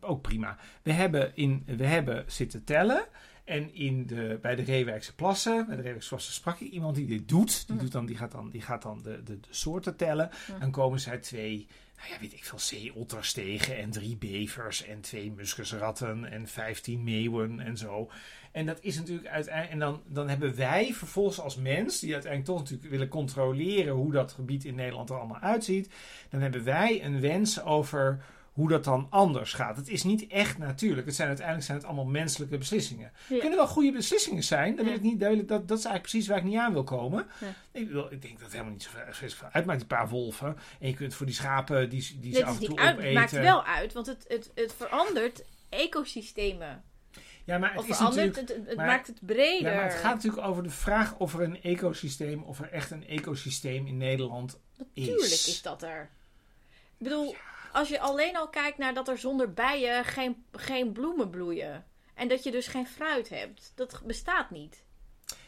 [0.00, 0.56] Ook prima.
[0.82, 3.04] We hebben, in, we hebben zitten tellen...
[3.50, 7.06] En in de, bij de Reewijkse plassen, bij de Reewijkse plassen sprak ik iemand die
[7.06, 7.66] dit doet.
[7.66, 10.30] Die, doet dan, die gaat dan, die gaat dan de, de, de soorten tellen.
[10.60, 13.76] Dan komen zij twee, nou ja, weet ik veel, zeeotters tegen.
[13.76, 18.10] En drie bevers en twee muskusratten en vijftien meeuwen en zo.
[18.52, 19.72] En dat is natuurlijk uiteindelijk.
[19.72, 24.12] En dan, dan hebben wij vervolgens als mens, die uiteindelijk toch natuurlijk willen controleren hoe
[24.12, 25.88] dat gebied in Nederland er allemaal uitziet.
[26.28, 29.76] Dan hebben wij een wens over hoe dat dan anders gaat.
[29.76, 31.06] Het is niet echt natuurlijk.
[31.06, 33.12] Het zijn, uiteindelijk zijn het allemaal menselijke beslissingen.
[33.28, 34.76] Kunnen wel goede beslissingen zijn.
[34.76, 37.26] Dat, wil ik niet, dat, dat is eigenlijk precies waar ik niet aan wil komen.
[37.72, 40.56] Ik, wil, ik denk dat het helemaal niet zoveel uitmaakt, die paar wolven.
[40.80, 43.04] En je kunt voor die schapen die, die ze af en toe opeten.
[43.04, 46.82] Het maakt wel uit, want het, het, het verandert ecosystemen.
[47.44, 49.70] Ja, maar het, is verandert, het, het maakt het breder.
[49.70, 52.90] Ja, maar het gaat natuurlijk over de vraag of er een ecosysteem, of er echt
[52.90, 54.58] een ecosysteem in Nederland
[54.92, 55.06] is.
[55.06, 56.10] Natuurlijk is dat er.
[56.96, 57.34] Ik bedoel,
[57.72, 61.84] als je alleen al kijkt naar dat er zonder bijen geen, geen bloemen bloeien.
[62.14, 63.72] En dat je dus geen fruit hebt.
[63.74, 64.84] Dat bestaat niet.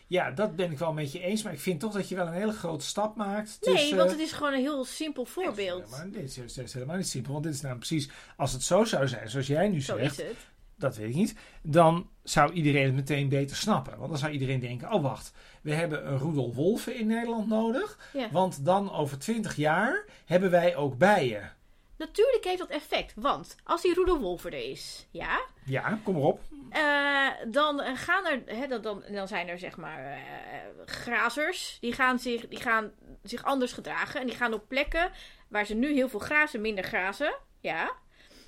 [0.07, 1.43] Ja, dat ben ik wel met je eens.
[1.43, 3.59] Maar ik vind toch dat je wel een hele grote stap maakt.
[3.61, 5.91] Nee, want het is gewoon een heel simpel voorbeeld.
[5.91, 7.33] maar dit is, is, helemaal niet simpel.
[7.33, 8.11] Want dit is nou precies...
[8.37, 10.19] Als het zo zou zijn, zoals jij nu zo zegt...
[10.19, 10.37] Is het.
[10.77, 11.35] Dat weet ik niet.
[11.63, 13.99] Dan zou iedereen het meteen beter snappen.
[13.99, 14.93] Want dan zou iedereen denken...
[14.93, 15.33] Oh, wacht.
[15.63, 18.11] We hebben een roedel wolven in Nederland nodig.
[18.13, 18.29] Ja.
[18.31, 21.53] Want dan over twintig jaar hebben wij ook bijen.
[22.07, 25.41] Natuurlijk heeft dat effect, want als die roedelwolf er is, ja.
[25.65, 26.41] Ja, kom erop.
[26.73, 30.19] Uh, dan gaan er, hè, dan, dan, dan zijn er zeg maar uh,
[30.87, 31.79] grazers.
[31.81, 34.21] Die gaan, zich, die gaan zich anders gedragen.
[34.21, 35.11] En die gaan op plekken
[35.49, 37.35] waar ze nu heel veel grazen, minder grazen.
[37.61, 37.93] Ja.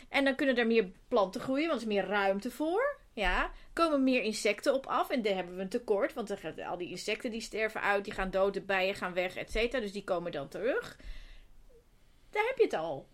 [0.08, 2.96] En dan kunnen er meer planten groeien, want er is meer ruimte voor.
[3.12, 6.78] Ja, komen meer insecten op af en daar hebben we een tekort, want gaan al
[6.78, 9.82] die insecten die sterven uit, die gaan dood, de bijen gaan weg, et cetera.
[9.82, 10.96] Dus die komen dan terug.
[12.30, 13.12] Daar heb je het al.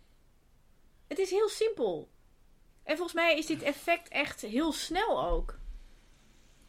[1.10, 2.08] Het is heel simpel.
[2.82, 5.58] En volgens mij is dit effect echt heel snel ook.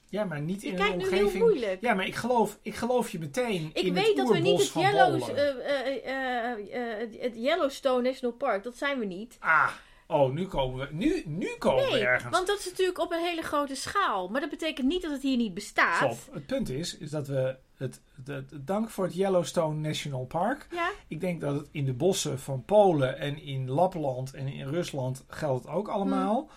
[0.10, 1.32] Ja, maar niet Je in een kijkt nu omgeving...
[1.32, 1.82] heel moeilijk.
[1.82, 4.60] Ja, maar ik geloof, ik geloof je meteen Ik in weet het dat we niet
[4.60, 5.36] het, van Yellow, Polen.
[5.36, 9.38] eh, eh, eh, het Yellowstone National Park, dat zijn we niet.
[9.40, 9.72] Ah,
[10.08, 12.34] oh, nu komen we, nu, nu komen we ergens.
[12.34, 14.28] want dat is natuurlijk op een hele grote schaal.
[14.30, 16.14] Maar dat betekent niet dat het hier niet bestaat.
[16.14, 16.34] Stop.
[16.34, 20.68] Het punt is, is dat we het, het, het- dank voor het Yellowstone National Park.
[20.72, 24.68] Ja, Ik denk dat het in de bossen van Polen en in Lapland en in
[24.68, 26.50] Rusland geldt het ook allemaal.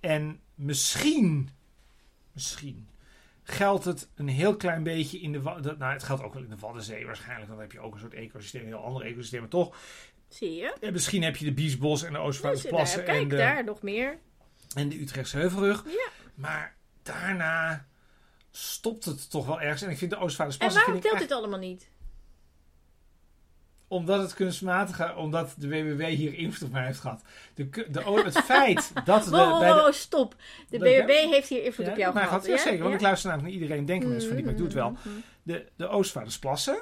[0.00, 1.50] En misschien,
[2.32, 2.88] misschien
[3.42, 5.38] geldt het een heel klein beetje in de
[5.78, 7.50] Nou, het geldt ook wel in de Waddenzee waarschijnlijk.
[7.50, 9.40] Dan heb je ook een soort ecosysteem, een heel ander ecosysteem.
[9.40, 9.76] Maar toch,
[10.28, 10.76] zie je.
[10.80, 13.64] en misschien heb je de Biesbos en de Dus, Oostvaardersplassen daar, en, kijk, de, daar
[13.64, 14.18] nog meer.
[14.74, 15.84] en de Utrechtse Heuvelrug.
[15.86, 16.08] Ja.
[16.34, 17.86] Maar daarna
[18.50, 19.82] stopt het toch wel ergens.
[19.82, 20.80] En ik vind de En Oostvaardersplassen...
[20.80, 21.90] waarom vind ik telt dit allemaal niet?
[23.88, 27.22] Omdat het kunstmatige, omdat de WWW hier invloed op mij heeft gehad.
[27.54, 30.34] De, de, het feit dat de, Wow, wow, bij de, wow, stop.
[30.68, 32.40] De Dat- BBB heeft hier invloed Ja, op jou maar gehad.
[32.40, 33.84] gaat- ja, zeker, want ik luister namelijk naar iedereen.
[33.86, 34.90] Denken mensen van die, maar ik doe het wel.
[34.90, 35.08] Mhm.
[35.42, 36.78] De, de Oostvaardersplassen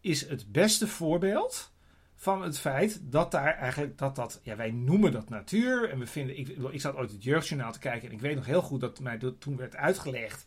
[0.00, 1.72] is het beste voorbeeld
[2.16, 6.06] van het feit dat daar eigenlijk dat dat ja wij noemen dat natuur en we
[6.06, 8.80] vinden ik, ik zat ooit het jeugdjournaal te kijken en ik weet nog heel goed
[8.80, 10.44] dat mij dat toen werd uitgelegd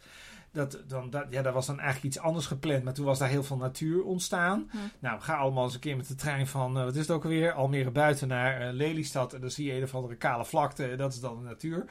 [0.53, 3.29] dat dan dat ja daar was dan eigenlijk iets anders gepland maar toen was daar
[3.29, 6.83] heel veel natuur ontstaan nou ga allemaal eens een keer met de trein van eh,
[6.83, 9.83] wat is het ook alweer Almere buiten naar eh, Lelystad en dan zie je een
[9.83, 11.85] of andere kale vlakte en dat is dan de natuur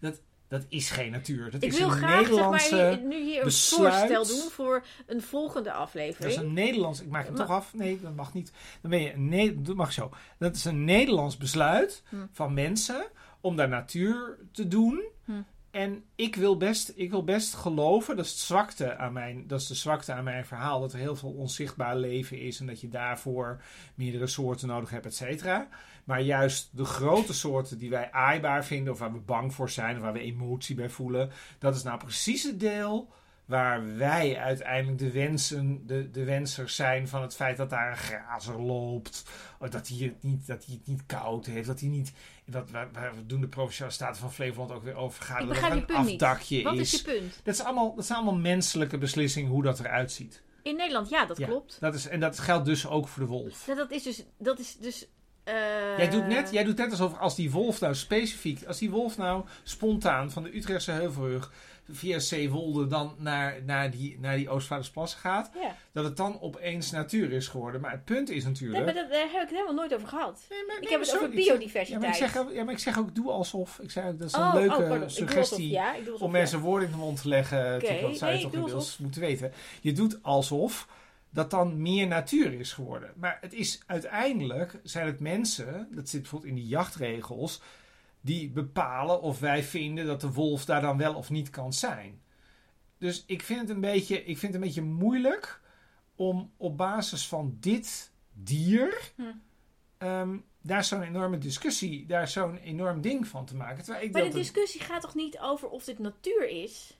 [0.00, 3.22] dat dat is geen natuur dat Ik is wil een graag zeg Nederlandse maar, nu
[3.22, 3.92] hier een besluit.
[3.94, 6.36] voorstel doen voor een volgende Dat is aflevering.
[6.36, 7.00] een Nederlands.
[7.02, 7.74] Ik maak hem toch af.
[7.74, 8.52] Nee, dat mag niet.
[8.80, 10.10] Dan ben je een Ne- dat mag zo.
[10.38, 12.16] Dat is een Nederlands besluit Hm.
[12.32, 13.06] van mensen
[13.40, 15.04] om daar natuur te doen.
[15.24, 15.32] Hm.
[15.76, 19.74] En ik wil, best, ik wil best geloven, dat is, het aan dat is de
[19.74, 23.62] zwakte aan mijn verhaal, dat er heel veel onzichtbaar leven is en dat je daarvoor
[23.94, 25.68] meerdere soorten nodig hebt, et cetera.
[26.04, 29.96] Maar juist de grote soorten die wij aaibaar vinden, of waar we bang voor zijn,
[29.96, 33.12] of waar we emotie bij voelen, dat is nou precies het deel
[33.46, 37.96] waar wij uiteindelijk de, wensen, de, de wensers zijn van het feit dat daar een
[37.96, 39.24] grazer loopt.
[39.58, 41.66] Dat hij niet, dat hij het niet koud heeft.
[41.66, 42.12] Dat hij niet.
[42.46, 45.72] Dat, waar, waar we doen de provinciale staten van Flevoland ook weer over je er
[45.72, 46.92] een afdakje Wat is.
[46.92, 47.40] is je punt?
[47.44, 50.42] Dat, is allemaal, dat zijn allemaal menselijke beslissingen hoe dat eruit ziet.
[50.62, 51.46] In Nederland, ja, dat Ja.
[51.46, 51.76] klopt.
[51.80, 53.66] Dat is, en dat geldt dus ook voor de wolf.
[53.66, 54.24] Ja, dat is dus...
[54.38, 55.06] Dat is dus
[55.44, 55.54] eh,
[55.96, 59.16] Jij doet, net, jij doet net alsof als die wolf nou specifiek, als die wolf
[59.16, 61.52] nou spontaan van de Utrechtse Heuvelrug
[61.90, 65.76] via Zeewolde dan naar, naar die, naar die Oostvaardersplassen gaat, Ja.
[65.92, 67.80] dat het dan opeens natuur is geworden.
[67.80, 68.84] Maar het punt is Nee, natuurlijk.
[68.84, 70.46] maar dat, daar heb ik het helemaal nooit over gehad.
[70.50, 71.88] Nee, maar- Ik nee, heb het sorry, over biodiversiteit.
[71.88, 73.78] Ja maar, ik zeg, ook- ja, maar ik zeg ook doe alsof.
[73.78, 76.26] Ik zeg, dat is een oh, leuke oh, doe suggestie alsof, ja, ik doe alsof,
[76.26, 77.78] om mensen woorden in de mond te leggen.
[77.78, 78.98] Type, dat zou je nee, toch inmiddels alsof.
[78.98, 79.52] moeten weten.
[79.80, 80.88] Je doet alsof
[81.30, 83.10] dat dan meer natuur is geworden.
[83.16, 87.60] Maar het is uiteindelijk, zijn het mensen, dat zit bijvoorbeeld in die jachtregels,
[88.26, 92.20] die bepalen of wij vinden dat de wolf daar dan wel of niet kan zijn.
[92.98, 95.60] Dus ik vind het een beetje, ik vind het een beetje moeilijk
[96.16, 99.22] om op basis van dit dier Hm.
[99.98, 103.84] ehm, daar zo'n enorme discussie, daar zo'n enorm ding van te maken.
[103.84, 106.95] Terwijl ik Maar de het- discussie gaat toch niet over of dit natuur is?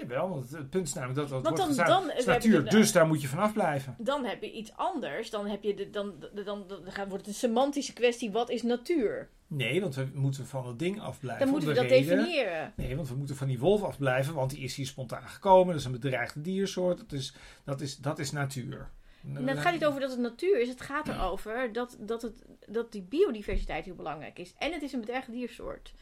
[0.00, 1.86] Jawel, want het, punt is namelijk dat dat Want wordt
[2.26, 3.94] dan- je dus daar moet je vanaf blijven.
[3.98, 5.30] Dan heb je iets anders.
[5.30, 8.30] Dan, heb je de, dan, dan, dan, wordt het een semantische kwestie.
[8.30, 9.28] Wat is natuur?
[9.46, 11.44] Nee, want we moeten van het ding afblijven.
[11.44, 12.72] Dan moeten we dat reden- definiëren.
[12.76, 15.66] Nee, want we moeten van die wolf afblijven, want die is hier spontaan gekomen.
[15.66, 16.98] Dat is een bedreigde diersoort.
[16.98, 17.34] Dat is,
[17.64, 18.90] dat is, dat is natuur.
[19.34, 20.68] En het gaat niet over dat het natuur is.
[20.68, 24.54] Het gaat erover dat, dat, het, dat die biodiversiteit heel belangrijk is.
[24.58, 25.92] En het is een bedreigde diersoort.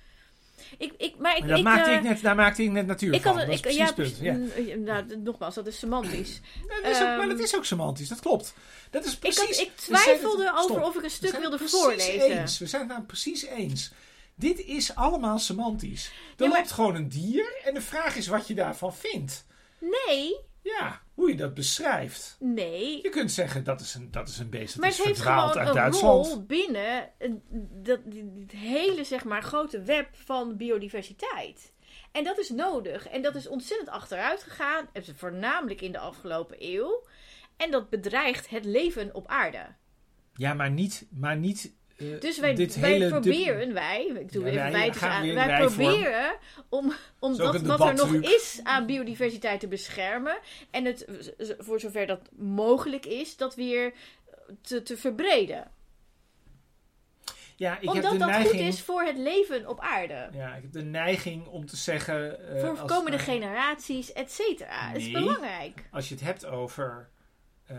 [0.78, 2.86] Ik, ik, maar ik, Maar dat ik, maakte eh, ik net, daar maakte ik net
[2.86, 3.36] natuur ik van.
[3.36, 4.18] had, dat is ik, precies ja, punt.
[4.20, 4.32] Ja.
[4.32, 6.40] mm, nou, nogmaals, dat is semantisch.
[6.68, 8.54] Ja, dat is ook, maar Ehm, dat is ook semantisch, dat klopt.
[8.90, 9.58] Dat is Ik, precies...
[9.58, 10.82] ik het- twijfelde over stop.
[10.82, 12.20] of ik een stuk wilde voorlezen.
[12.38, 12.58] Eens.
[12.58, 13.92] We zijn het nou precies eens.
[14.34, 16.04] Dit is allemaal semantisch.
[16.06, 16.12] Er
[16.44, 19.44] Ja, maar- loopt gewoon een dier en de vraag is wat je daarvan vindt.
[19.78, 22.36] Nee, Ja, hoe je dat beschrijft.
[22.40, 23.02] nee.
[23.02, 25.20] Je kunt zeggen dat is een, dat is een beest dat Maar is het heeft
[25.20, 26.26] verdwaald gewoon uit een Duitsland.
[26.26, 27.10] rol binnen
[27.82, 31.72] dat, die- dit hele zeg maar, grote web van biodiversiteit.
[32.12, 33.08] En dat is nodig.
[33.08, 34.88] En dat is ontzettend achteruit gegaan.
[34.92, 37.06] Het is Voornamelijk in de afgelopen eeuw.
[37.56, 39.66] En dat bedreigt het leven op aarde.
[40.34, 43.08] Ja, maar niet, maar niet eh, Dus wij, dit wij hele...
[43.08, 46.36] proberen, wij, ik doe Ja, even wij, dus aan, wij proberen
[46.68, 50.38] om, om dat wat er nog is aan biodiversiteit te beschermen.
[50.70, 51.06] En het,
[51.58, 53.92] voor zover dat mogelijk is, dat weer
[54.60, 55.70] te, te verbreden.
[57.56, 58.50] Ja, ik heb Omdat de dat neiging...
[58.50, 60.28] goed is voor het leven op aarde.
[60.32, 62.54] Ja, ik heb de neiging om te zeggen...
[62.56, 64.88] eh, voor komende eh, generaties, et cetera.
[64.88, 65.84] Het is belangrijk.
[65.90, 67.08] Als je het hebt over...
[67.66, 67.76] eh,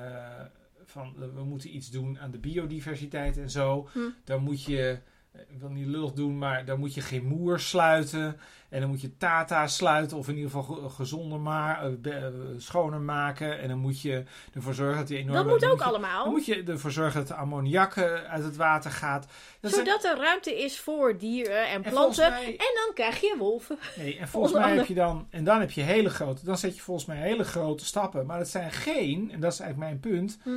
[0.90, 3.90] van, eh, we moeten iets doen aan de biodiversiteit en zo.
[3.94, 4.00] Hm.
[4.24, 4.98] Dan moet je...
[5.32, 8.40] eh, Ik wil niet lullig doen, maar dan moet je geen moer sluiten.
[8.70, 10.18] En dan moet je Tata sluiten.
[10.18, 12.24] Of in ieder geval ge- gezonder maar, eh,
[12.58, 13.60] schoner maken.
[13.60, 14.24] En dan moet je
[14.54, 15.36] ervoor zorgen dat die enorme...
[15.44, 16.24] Dat moet ook je- allemaal.
[16.24, 19.28] Dan moet je ervoor zorgen dat de ammoniak uit het water gaat.
[19.60, 22.30] Dat zijn- Zodat er ruimte is voor dieren en planten.
[22.30, 23.78] mij- En dan krijg je wolven.
[23.98, 26.76] Nee, en volgens mij heb je dan, en dan heb je hele grote, dan zet
[26.76, 28.26] je volgens mij hele grote stappen.
[28.26, 30.50] Maar dat zijn geen, en dat is eigenlijk mijn punt, Hm.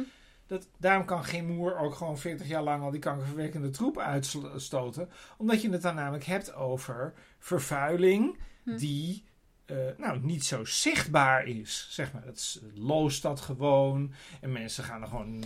[0.52, 5.08] Dat, daarom kan geen moer ook gewoon 40 jaar lang al die kankerverwekkende troep uitstoten.
[5.38, 8.76] Omdat je het dan namelijk hebt over vervuiling Hm.
[8.76, 9.24] die
[9.64, 11.86] eh, nou, niet zo zichtbaar is.
[11.90, 14.12] Zeg maar, dat is, loost dat gewoon.
[14.40, 15.44] En mensen gaan er gewoon,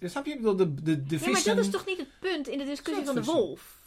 [0.00, 0.32] snap je?
[0.32, 1.56] Ik bedoel, de, de, de Ja, maar vissen...
[1.56, 3.80] dat is toch niet het punt in de discussie van de wolf?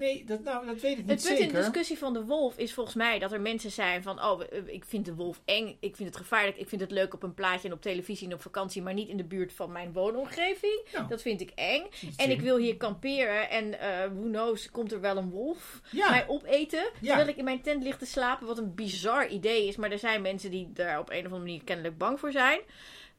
[0.00, 1.58] Nee, dat, nou, dat weet ik Het niet punt in de zeker.
[1.62, 4.22] discussie van de wolf is volgens mij dat er mensen zijn van...
[4.24, 7.22] Oh, ik vind de wolf eng, ik vind het gevaarlijk, ik vind het leuk op
[7.22, 8.82] een plaatje en op televisie en op vakantie...
[8.82, 10.80] maar niet in de buurt van mijn woonomgeving.
[10.92, 11.02] Ja.
[11.02, 11.86] Dat vind ik eng.
[12.16, 16.10] En ik wil hier kamperen en eh who knows, komt er wel een wolf Ja.
[16.10, 16.84] mij opeten...
[17.00, 17.06] Ja.
[17.06, 19.76] terwijl ik in mijn tent lig te slapen, wat een bizar idee is.
[19.76, 22.60] Maar er zijn mensen die daar op een of andere manier kennelijk bang voor zijn.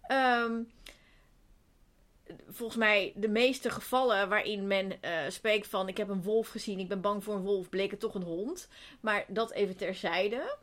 [0.02, 0.52] Ehm,
[2.52, 5.88] volgens mij de meeste gevallen waarin men eh, spreekt van...
[5.88, 8.24] ik heb een wolf gezien, ik ben bang voor een wolf, bleek het toch een
[8.24, 8.68] hond.
[9.00, 10.58] Maar dat even terzijde.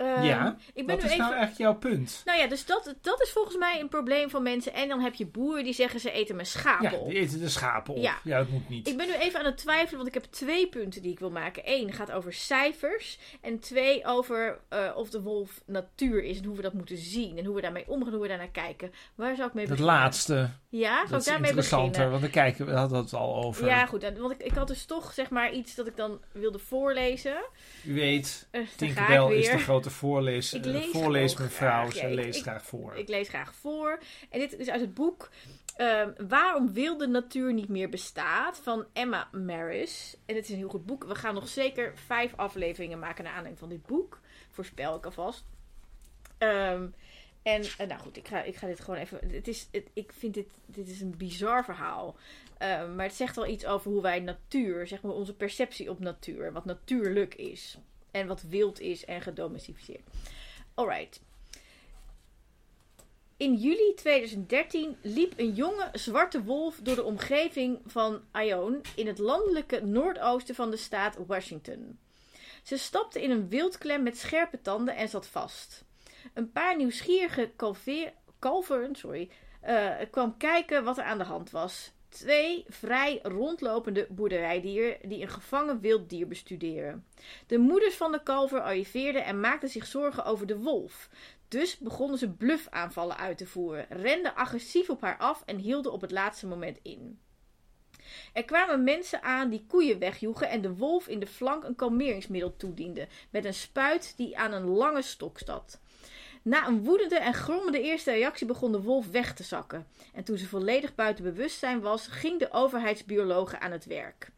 [0.00, 1.18] Ehm, Ja, ik ben Wat nu is even...
[1.18, 2.22] nou eigenlijk jouw punt?
[2.24, 4.74] Nou ja, dus dat, dat is volgens mij een probleem van mensen.
[4.74, 7.08] En dan heb je boeren die zeggen ze eten mijn schapen Ja, op.
[7.08, 8.02] die eten de schapen op.
[8.02, 8.18] Ja.
[8.24, 8.88] Ja, dat moet niet.
[8.88, 11.30] Ik ben nu even aan het twijfelen, want ik heb twee punten die ik wil
[11.30, 11.62] maken.
[11.64, 13.18] Eén gaat over cijfers.
[13.40, 17.38] En twee over eh, of de wolf natuur is en hoe we dat moeten zien.
[17.38, 18.92] En hoe we daarmee omgaan, hoe we daarnaar kijken.
[19.14, 19.98] Waar zou ik mee Dat beginnen?
[20.00, 22.10] laatste, Ja, zou dat ik daarmee interessanter, beginnen?
[22.10, 23.66] want dan kijken we, hadden we het al over.
[23.66, 24.02] Ja, goed.
[24.18, 27.36] Want ik, ik had dus toch zeg maar iets dat ik dan wilde voorlezen.
[27.84, 31.90] U weet, ik Tinkerbell is de grote voorlees, Ik eh, lees voorleesmevrouw.
[31.90, 32.08] Ze.
[32.08, 32.96] Ja, leest ik- graag voor.
[32.96, 33.98] Ik lees graag voor.
[34.30, 35.30] En dit is uit het boek
[35.76, 40.16] ehm, Waarom wilde natuur niet meer bestaat van Emma Maris.
[40.26, 41.04] En het is een heel goed boek.
[41.04, 44.20] We gaan nog zeker vijf afleveringen maken naar aanleiding van dit boek.
[44.50, 45.44] Voorspel ik alvast.
[46.38, 46.86] Ehm,
[47.42, 49.18] en eh, nou goed, ik ga, ik ga dit gewoon even.
[49.32, 52.16] Het is, het, ik vind dit, dit is een bizar verhaal.
[52.58, 55.98] Ehm, maar het zegt wel iets over hoe wij natuur, zeg maar onze perceptie op
[55.98, 57.78] natuur, wat natuurlijk is.
[58.10, 60.02] En wat wild is en gedomesticeerd.
[60.74, 61.20] Alright.
[63.36, 69.18] In juli 2013 liep een jonge zwarte wolf door de omgeving van Ione in het
[69.18, 71.98] landelijke noordoosten van de staat Washington.
[72.62, 75.84] Ze stapte in een wildklem met scherpe tanden en zat vast.
[76.34, 81.92] Een paar nieuwsgierige kalve- kalveren sorry, eh, kwam kijken wat er aan de hand was.
[82.10, 87.06] Twee vrij rondlopende boerderijdieren die een gevangen wild dier bestuderen.
[87.46, 91.08] De moeders van de kalver arriveerden en maakten zich zorgen over de wolf.
[91.48, 96.00] Dus begonnen ze bluffaanvallen uit te voeren, renden agressief op haar af en hielden op
[96.00, 97.18] het laatste moment in.
[98.32, 102.56] Er kwamen mensen aan die koeien wegjoegen en de wolf in de flank een kalmeringsmiddel
[102.56, 105.80] toediende, met een spuit die aan een lange stok zat.
[106.42, 109.86] Na een woedende en grommende eerste reactie begon de wolf weg te zakken.
[110.14, 114.30] En toen ze volledig buiten bewustzijn was, ging de overheidsbiologe aan het werk.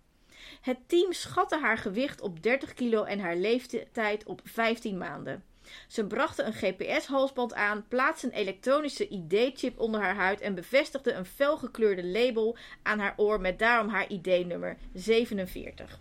[0.60, 5.44] Het team schatte haar gewicht op 30 kilo en haar leeftijd op 15 maanden.
[5.88, 11.26] Ze brachten een GPS-halsband aan, plaatsten een elektronische ID-chip onder haar huid en bevestigden een
[11.26, 15.98] felgekleurde label aan haar oor met daarom haar ID-nummer 47.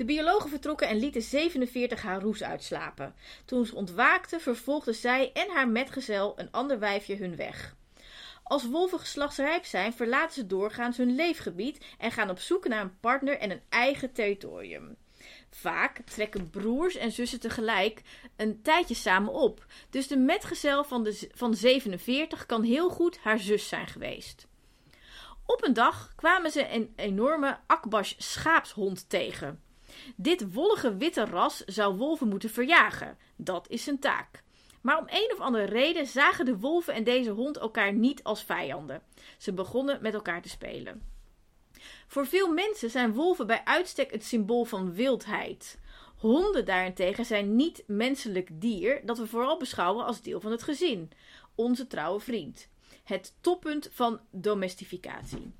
[0.00, 3.14] De biologen vertrokken en lieten 47 haar roes uitslapen.
[3.44, 7.76] Toen ze ontwaakte, vervolgden zij en haar metgezel, een ander wijfje, hun weg.
[8.42, 12.98] Als wolven geslachtsrijp zijn, verlaten ze doorgaans hun leefgebied en gaan op zoek naar een
[13.00, 14.96] partner en een eigen territorium.
[15.50, 18.02] Vaak trekken broers en zussen tegelijk
[18.36, 19.66] een tijdje samen op.
[19.90, 24.46] Dus de metgezel van, de, van 47 kan heel goed haar zus zijn geweest.
[25.46, 29.68] Op een dag kwamen ze een enorme Akbash schaapshond tegen.
[30.16, 33.18] Dit wollige witte ras zou wolven moeten verjagen.
[33.36, 34.42] Dat is zijn taak.
[34.80, 38.42] Maar om een of andere reden zagen de wolven en deze hond elkaar niet als
[38.44, 39.02] vijanden.
[39.38, 41.02] Ze begonnen met elkaar te spelen.
[42.06, 45.78] Voor veel mensen zijn wolven bij uitstek het symbool van wildheid.
[46.16, 51.10] Honden daarentegen zijn niet menselijk dier dat we vooral beschouwen als deel van het gezin.
[51.54, 52.68] Onze trouwe vriend.
[53.04, 55.52] Het toppunt van domestificatie.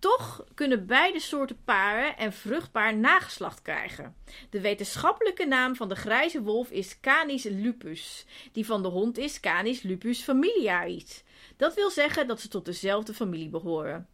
[0.00, 4.16] Toch kunnen beide soorten paren en vruchtbaar nageslacht krijgen.
[4.50, 8.26] De wetenschappelijke naam van de grijze wolf is Canis lupus.
[8.52, 11.24] Die van de hond is Canis lupus familiaris.
[11.56, 14.08] Dat wil zeggen dat ze tot dezelfde familie behoren.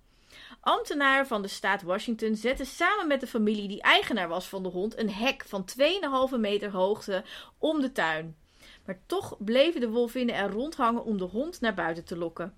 [0.60, 4.68] Ambtenaren van de staat Washington zetten samen met de familie die eigenaar was van de
[4.68, 5.64] hond een hek van
[6.32, 7.24] 2,5 meter hoogte
[7.58, 8.36] om de tuin.
[8.84, 12.54] Maar toch bleven de wolvinnen er rondhangen om de hond naar buiten te lokken.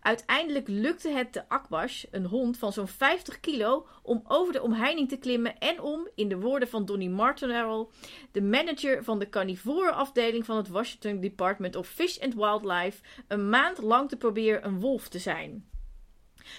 [0.00, 5.08] Uiteindelijk lukte het de Akbash, een hond van zo'n 50 kilo, om over de omheining
[5.08, 7.86] te klimmen en om, in de woorden van Donnie Martinelli,
[8.32, 13.48] de manager van de carnivore afdeling van het Washington Department of Fish and Wildlife, een
[13.48, 15.68] maand lang te proberen een wolf te zijn.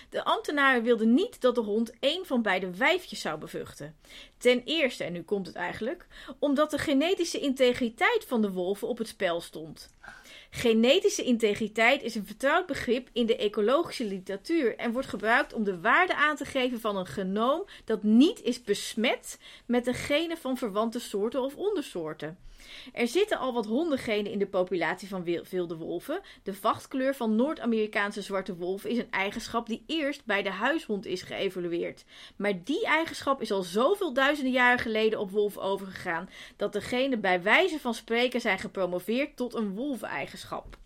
[0.10, 3.96] De ambtenaren wilden niet dat de hond één van beide wijfjes zou bevruchten.
[4.38, 6.08] Ten eerste, en nu komt het eigenlijk,
[6.40, 9.90] omdat de genetische integriteit van de wolven op het spel stond.
[10.50, 15.80] Genetische integriteit is een vertrouwd begrip in de ecologische literatuur en wordt gebruikt om de
[15.80, 20.58] waarde aan te geven van een genoom dat niet is besmet met de genen van
[20.58, 22.38] verwante soorten of ondersoorten.
[22.94, 26.22] Er zitten al wat hondengenen in de populatie van wilde wolven.
[26.44, 31.22] De vachtkleur van Noord-Amerikaanse zwarte wolven is een eigenschap die eerst bij de huishond is
[31.22, 32.06] geëvolueerd.
[32.36, 37.22] Maar die eigenschap is al zoveel duizenden jaren geleden op wolven overgegaan dat de genen
[37.22, 40.78] bij wijze van spreken zijn gepromoveerd tot een wolveneigenschap.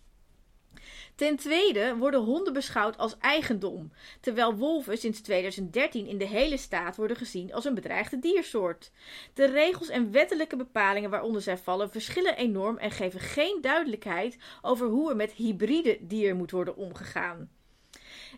[1.14, 6.96] Ten tweede worden honden beschouwd als eigendom, terwijl wolven sinds 2013 in de hele staat
[6.96, 8.90] worden gezien als een bedreigde diersoort.
[9.34, 14.86] De regels en wettelijke bepalingen waaronder zij vallen verschillen enorm en geven geen duidelijkheid over
[14.86, 17.50] hoe er met hybride dieren moet worden omgegaan.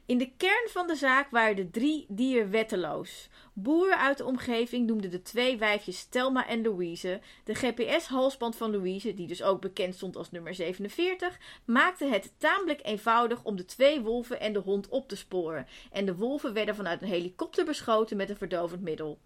[0.06, 3.28] In de kern van de zaak waren de drie dieren wetteloos.
[3.52, 7.20] Boeren uit de omgeving noemden de twee wijfjes Thelma en Louise.
[7.44, 12.80] De GPS-halsband van Louise, die dus ook bekend stond als nummer 47, maakte het tamelijk
[12.82, 15.66] eenvoudig om de twee wolven en de hond op te sporen.
[15.92, 19.18] En de wolven werden vanuit een helikopter beschoten met een verdovend middel.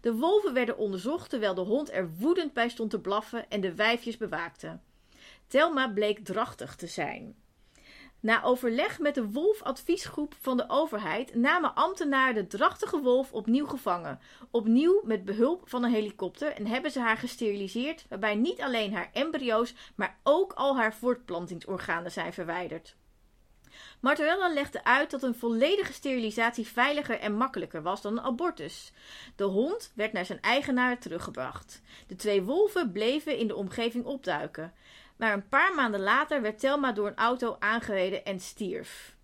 [0.00, 3.74] De wolven werden onderzocht terwijl de hond er woedend bij stond te blaffen en de
[3.74, 4.78] wijfjes bewaakte.
[5.46, 7.36] Thelma bleek drachtig te zijn.
[8.20, 14.20] Na overleg met de wolfadviesgroep van de overheid namen ambtenaren de drachtige wolf opnieuw gevangen.
[14.50, 19.10] Opnieuw met behulp van een helikopter en hebben ze haar gesteriliseerd, waarbij niet alleen haar
[19.12, 22.96] embryo's, maar ook al haar voortplantingsorganen zijn verwijderd.
[24.00, 28.92] Martorella legde uit dat een volledige sterilisatie veiliger en makkelijker was dan een abortus.
[29.36, 31.80] De hond werd naar zijn eigenaar teruggebracht.
[32.06, 34.72] De twee wolven bleven in de omgeving opduiken.
[35.18, 39.16] Maar een paar maanden later werd Thelma door een auto aangereden en stierf.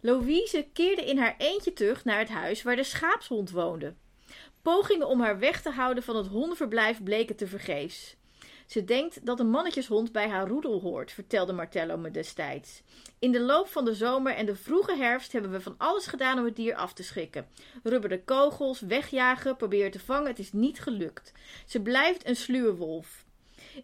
[0.00, 3.94] Louise keerde in haar eentje terug naar het huis waar de schaapshond woonde.
[4.62, 8.16] Pogingen om haar weg te houden van het hondenverblijf bleken te vergeefs.
[8.66, 12.82] Ze denkt dat een mannetjeshond bij haar roedel hoort, vertelde Martello me destijds.
[13.18, 16.38] In de loop van de zomer en de vroege herfst hebben we van alles gedaan
[16.38, 17.48] om het dier af te schrikken.
[17.82, 21.32] Rubberen kogels, wegjagen, proberen te vangen, het is niet gelukt.
[21.66, 23.23] Ze blijft een sluwe wolf.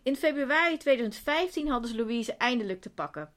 [0.03, 3.33] In februari 2015 hadden ze Louise eindelijk te pakken.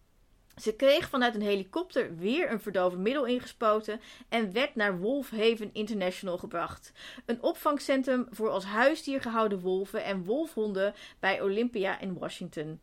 [0.56, 6.38] Ze kreeg vanuit een helikopter weer een verdovend middel ingespoten en werd naar Wolfhaven International
[6.38, 6.92] gebracht.
[7.26, 12.80] Een opvangcentrum voor als huisdier gehouden wolven en wolfhonden bij Olympia in Washington.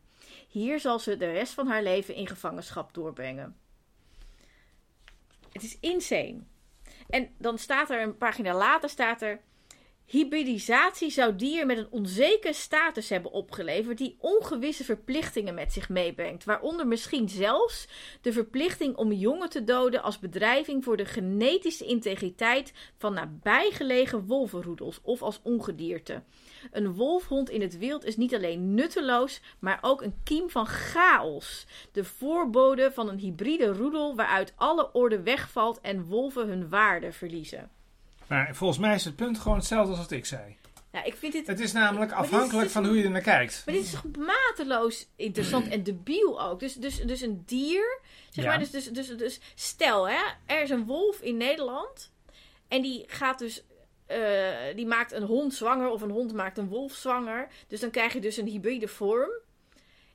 [0.47, 3.57] Hier zal ze de rest van haar leven in gevangenschap doorbrengen.
[5.51, 6.39] Het is insane.
[7.09, 9.41] En dan staat er een pagina later staat er
[10.11, 16.43] Hybridisatie zou dieren met een onzekere status hebben opgeleverd die ongewisse verplichtingen met zich meebrengt,
[16.43, 17.87] waaronder misschien zelfs
[18.21, 24.99] de verplichting om jongen te doden als bedrijving voor de genetische integriteit van nabijgelegen wolvenroedels
[25.01, 26.23] of als ongedierte.
[26.71, 31.65] Een wolfhond in het wild is niet alleen nutteloos, maar ook een kiem van chaos.
[31.91, 37.71] De voorbode van een hybride roedel waaruit alle orde wegvalt en wolven hun waarde verliezen.
[38.31, 40.57] Maar volgens mij is het punt gewoon hetzelfde als wat ik zei.
[40.91, 43.63] Ja, ik vind dit, Het is namelijk afhankelijk van hoe je er naar kijkt.
[43.65, 46.59] maar dit is mateloos interessant en debiel ook.
[46.59, 48.49] Dus, dus, dus een dier, zeg Ja.
[48.49, 52.11] maar, dus, dus, dus, dus stel hè, er is een wolf in Nederland
[52.67, 53.63] en die gaat dus,
[54.05, 54.17] eh,
[54.75, 57.47] die maakt een hond zwanger of een hond maakt een wolf zwanger.
[57.67, 59.29] Dus dan krijg je dus een hybride vorm.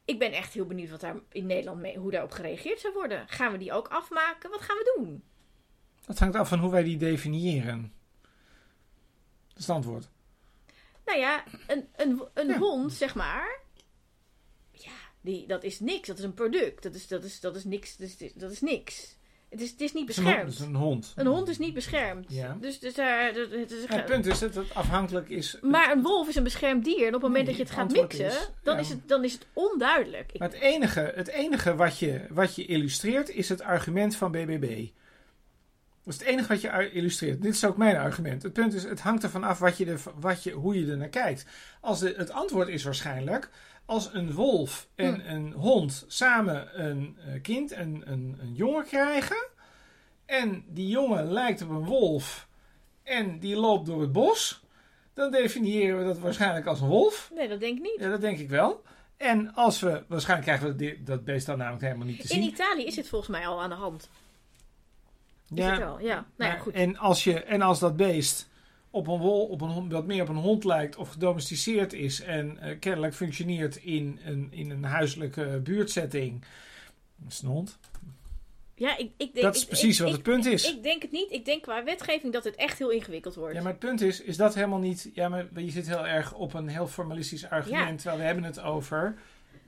[0.04, 3.24] Ik ben echt heel benieuwd wat daar in Nederland mee, hoe daarop gereageerd zou worden.
[3.28, 4.50] Gaan we die ook afmaken?
[4.50, 5.22] Wat gaan we doen?
[6.06, 7.92] Dat hangt af van hoe wij die definiëren.
[9.56, 10.08] Dat is het antwoord.
[11.06, 12.58] Nou ja, een, een, een Ja.
[12.58, 13.60] hond, zeg maar.
[14.72, 14.90] Ja,
[15.20, 16.06] die, dat is niks.
[16.08, 16.82] Dat is een product.
[16.82, 17.96] Dat is, dat is, dat is niks.
[17.96, 19.14] Dat is, dat is niks.
[19.48, 20.42] Het is, het is niet beschermd.
[20.42, 21.12] Het is een hond.
[21.16, 22.26] Een hond is niet beschermd.
[22.28, 22.56] Ja.
[22.60, 25.58] Dus, dus daar, dat- het is, het punt is dat het afhankelijk is.
[25.62, 27.00] maar een wolf is een beschermd dier.
[27.06, 28.80] En op het moment Nee, dat je het gaat mixen, is, dan, ja.
[28.80, 30.38] is het, dan is het onduidelijk.
[30.38, 34.86] Maar het enige, het enige wat, je, wat je illustreert is het argument van BBB.
[36.06, 37.42] Dat is het enige wat je illustreert.
[37.42, 38.42] Dit is ook mijn argument.
[38.42, 41.08] Het punt is, het hangt ervan af wat je wat je, hoe je er naar
[41.08, 41.46] kijkt.
[41.80, 43.50] Als de, het antwoord is waarschijnlijk,
[43.84, 45.34] als een wolf en Hm.
[45.34, 49.46] een hond samen een eh, kind en een, een jongen krijgen,
[50.26, 52.48] en die jongen lijkt op een wolf
[53.02, 54.64] en die loopt door het bos,
[55.14, 57.30] dan definiëren we dat waarschijnlijk als een wolf.
[57.34, 57.96] Nee, dat denk ik niet.
[57.98, 58.82] Ja, dat denk ik wel.
[59.16, 62.52] En als we, waarschijnlijk krijgen we dat beest dan namelijk helemaal niet te In zien.
[62.52, 64.08] Italië is het volgens mij al aan de hand.
[65.54, 66.00] Ja, wel?
[66.00, 66.26] Ja.
[66.36, 66.72] Nou ja, goed.
[66.74, 68.48] En, als je, en als dat beest
[68.90, 72.58] op een wol, op een wat meer op een hond lijkt of gedomesticeerd is en
[72.58, 76.44] eh, kennelijk functioneert in een, in een huiselijke buurtsetting,
[77.16, 77.78] dat is een hond.
[78.74, 80.72] Ja, ik, ik denk, Dat is ik- precies ik- wat het punt is.
[80.74, 81.30] Ik denk het niet.
[81.32, 83.54] Ik denk qua wetgeving dat het echt heel ingewikkeld wordt.
[83.54, 85.10] Ja, maar het punt is, is dat helemaal niet.
[85.14, 87.96] Ja, maar je zit heel erg op een heel formalistisch argument.
[87.98, 89.16] Terwijl we hebben het over,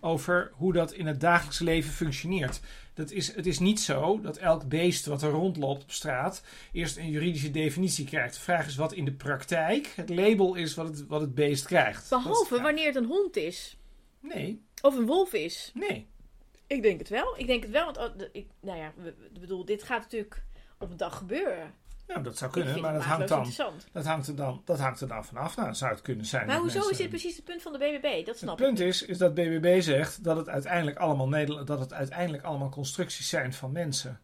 [0.01, 2.61] over hoe dat in het dagelijks leven functioneert.
[2.95, 6.43] Dat is, het is niet zo dat elk beest wat er rondloopt op straat
[6.73, 8.35] eerst een juridische definitie krijgt.
[8.35, 11.65] De vraag is wat in de praktijk het label is wat het, wat het beest
[11.65, 12.09] krijgt.
[12.11, 13.77] Behalve wanneer het een hond is.
[14.21, 15.71] Nee, Of een wolf is.
[15.75, 16.07] nee.
[16.67, 17.39] Ik denk het wel.
[17.39, 17.85] Ik denk het wel.
[17.85, 18.93] Want, oh, ik, nou ja,
[19.33, 20.43] ik bedoel, dit gaat natuurlijk
[20.79, 21.75] op een dag gebeuren.
[22.09, 25.01] Nou, dat zou kunnen, maar het dat hangt, dan, dat, hangt er dan, dat hangt
[25.01, 25.57] er dan vanaf.
[25.57, 26.47] Nou, zou het kunnen zijn.
[26.47, 28.17] Maar hoezo mensen- is dit precies het punt van de BBB?
[28.17, 28.87] Dat Het snap punt ik.
[28.87, 33.29] is, is dat BBB zegt dat het uiteindelijk allemaal, Nederland, dat het uiteindelijk allemaal constructies
[33.29, 34.21] zijn van mensen.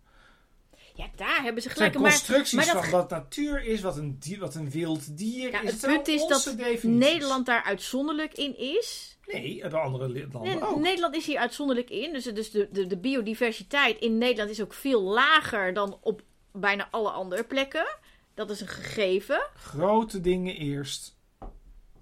[0.95, 1.99] Ja, daar hebben ze Het gelijk.
[1.99, 5.51] Maar, constructies maar dat- van wat natuur is, wat een, dier, wat een wild dier
[5.51, 5.71] Ja, is.
[5.71, 7.11] het punt is dat definities.
[7.13, 9.19] Nederland daar uitzonderlijk in is.
[9.27, 10.81] Nee, de andere landen En ook.
[10.81, 12.13] Nederland is hier uitzonderlijk in.
[12.13, 16.23] Dus, dus de, de, de biodiversiteit in Nederland is ook veel lager dan op
[16.61, 17.87] bijna alle andere plekken.
[18.35, 19.47] Dat is een gegeven.
[19.57, 21.17] Grote dingen eerst.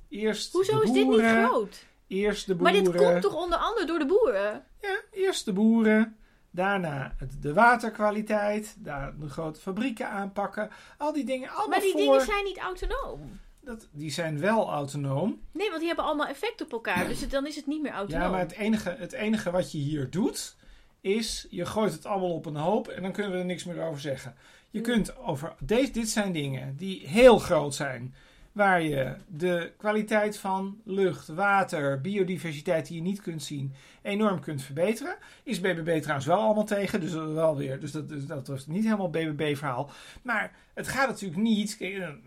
[0.09, 1.85] Eerst Hoezo de is dit niet boeren, groot?
[2.07, 2.93] Eerst de Maar boeren.
[2.93, 4.65] dit komt toch onder andere door de boeren?
[4.81, 6.17] Ja, eerst de boeren.
[6.51, 8.75] Daarna de waterkwaliteit.
[8.79, 10.71] Daar de grote fabrieken aanpakken.
[10.99, 12.01] Al die dingen allemaal Maar die voor.
[12.01, 13.41] dingen zijn niet autonoom.
[13.61, 15.41] Dat, die zijn wel autonoom.
[15.53, 17.09] Nee, want die hebben allemaal effect op elkaar.
[17.09, 18.23] Dus het- dan is het niet meer autonoom.
[18.23, 20.57] Ja, maar het enige, het enige wat je hier doet,
[21.03, 23.83] is je gooit het allemaal op een hoop en dan kunnen we er niks meer
[23.83, 24.35] over zeggen.
[24.71, 24.93] Je Hmm.
[24.93, 28.15] kunt over, deze, dit zijn dingen die heel groot zijn,
[28.53, 34.63] waar je de kwaliteit van lucht, water, biodiversiteit die je niet kunt zien, enorm kunt
[34.63, 35.17] verbeteren.
[35.43, 38.67] Is BBB trouwens wel allemaal tegen, dus dat, wel weer, dus dat, dus dat was
[38.67, 39.91] niet helemaal BBB-verhaal.
[40.23, 41.79] Maar het gaat natuurlijk niet,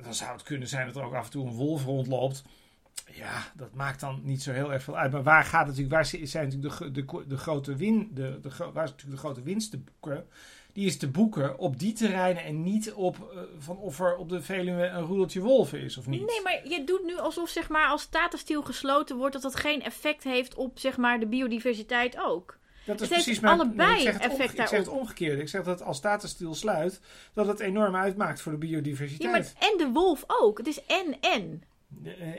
[0.03, 2.43] dan zou het kunnen zijn dat er ook af en toe een wolf rondloopt.
[3.11, 5.11] Ja, dat maakt dan niet zo heel erg veel uit.
[5.11, 8.49] Maar waar gaat het natuurlijk, waar zijn natuurlijk de, de, de grote win, de, de,
[8.57, 10.27] waar is natuurlijk de grote winst te boeken?
[10.73, 14.29] Die is te boeken op die terreinen en niet op eh, van of er op
[14.29, 16.25] de Veluwe een roedeltje wolven is of niet.
[16.25, 19.55] Nee, maar je doet nu alsof zeg maar, als Tata Steel gesloten wordt, dat dat
[19.55, 22.57] geen effect heeft op zeg maar, de biodiversiteit ook.
[22.85, 25.01] dat is het precies mijn allebei ik zeg het effect omge- Ik zeg het daarop.
[25.01, 25.41] omgekeerde.
[25.41, 27.01] Ik zeg dat als Tata Steel sluit,
[27.33, 29.31] dat het enorm uitmaakt voor de Ja, biodiversiteit.
[29.59, 30.57] maar, en de wolf ook.
[30.57, 31.63] Het is en-en.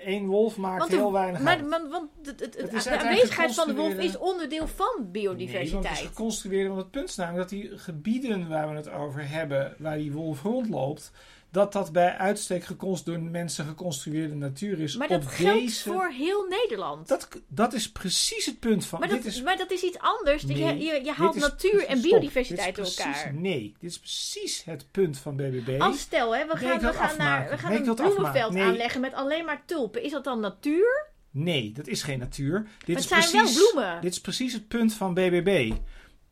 [0.04, 1.68] Eén wolf maakt Want, de, heel weinig maar, uit.
[1.68, 5.88] want, want het, het, de aanwezigheid van de wolf is onderdeel van Nee, want biodiversiteit.
[5.88, 9.28] het is geconstrueerd, want het punt is namelijk dat die gebieden waar we het over
[9.28, 11.12] hebben, waar die wolf rondloopt,
[11.50, 14.96] dat dat bij uitstek geconst, door mensen geconstrueerde natuur is.
[14.96, 15.82] maar dat op geldt deze...
[15.92, 17.08] voor heel Nederland.
[17.08, 18.98] dat, dat is precies het punt van.
[19.00, 20.42] maar, dit dat, is, maar dat is iets anders.
[20.44, 22.10] Nee, je, je, haalt is natuur precies- en stop.
[22.10, 23.34] biodiversiteit Dit door is precies- elkaar.
[23.34, 25.80] Nee, dit is precies het punt van BBB.
[25.80, 28.52] Als stel, hè, we gaan, we gaan, naar, we gaan Nee, een bloemenveld.
[28.52, 28.62] Nee.
[28.62, 30.02] aanleggen met alleen maar tulpen.
[30.02, 31.14] Is dat dan natuur?
[31.30, 32.66] Nee, dat is geen natuur.
[32.78, 34.00] Dit Maar is het zijn precies, wel bloemen.
[34.00, 35.72] Dit is precies het punt van BBB.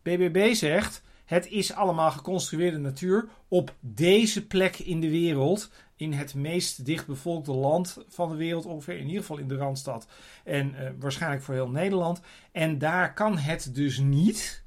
[0.03, 5.71] BBB zegt: het is allemaal geconstrueerde natuur op deze plek in de wereld.
[5.97, 10.07] In het meest dichtbevolkte land van de wereld, ongeveer in ieder geval in de Randstad.
[10.45, 12.21] En eh, waarschijnlijk voor heel Nederland.
[12.53, 14.65] En daar kan het dus niet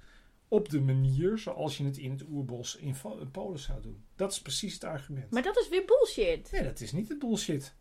[0.48, 2.96] op de manier zoals je het in het oerbos in
[3.32, 4.04] Polen zou doen.
[4.16, 5.32] Dat is precies het argument.
[5.32, 6.52] Maar dat is weer bullshit.
[6.52, 7.76] Nee, dat is niet het bullshit.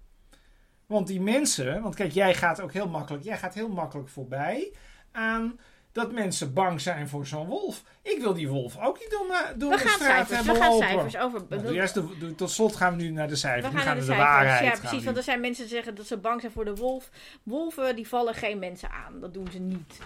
[0.86, 4.72] Want die mensen, want kijk, jij gaat ook heel makkelijk, jij gaat heel makkelijk voorbij
[5.12, 5.58] aan
[5.96, 7.82] dat mensen bang zijn voor zo'n wolf.
[8.02, 9.26] Ik wil die wolf ook niet door,
[9.56, 10.88] door We de gaan straat cijfers, hebben we gaan lopen.
[10.88, 11.42] cijfers over.
[11.48, 13.64] Nou, eerst de- tot slot gaan we nu naar de We cijfers.
[13.66, 14.34] gaan naar gaan de we de cijfers.
[14.34, 14.64] waarheid.
[14.74, 14.98] Ja, precies.
[14.98, 17.10] we Want er zijn mensen die zeggen dat ze bang zijn voor de wolf.
[17.42, 19.20] Wolven die vallen geen mensen aan.
[19.20, 19.98] Dat doen ze niet.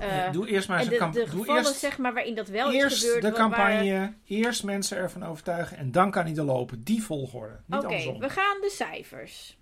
[0.00, 2.14] Eh, doe eerst maar en eens de, een de camp- doe gevallen eerst, zeg maar,
[2.14, 3.22] waarin dat wel is eerst gebeurd.
[3.22, 6.82] de waar- campagne, eerst mensen ervan overtuigen en dan kan hij er lopen.
[6.84, 9.56] Die volgorde, niet Oké, we gaan de cijfers.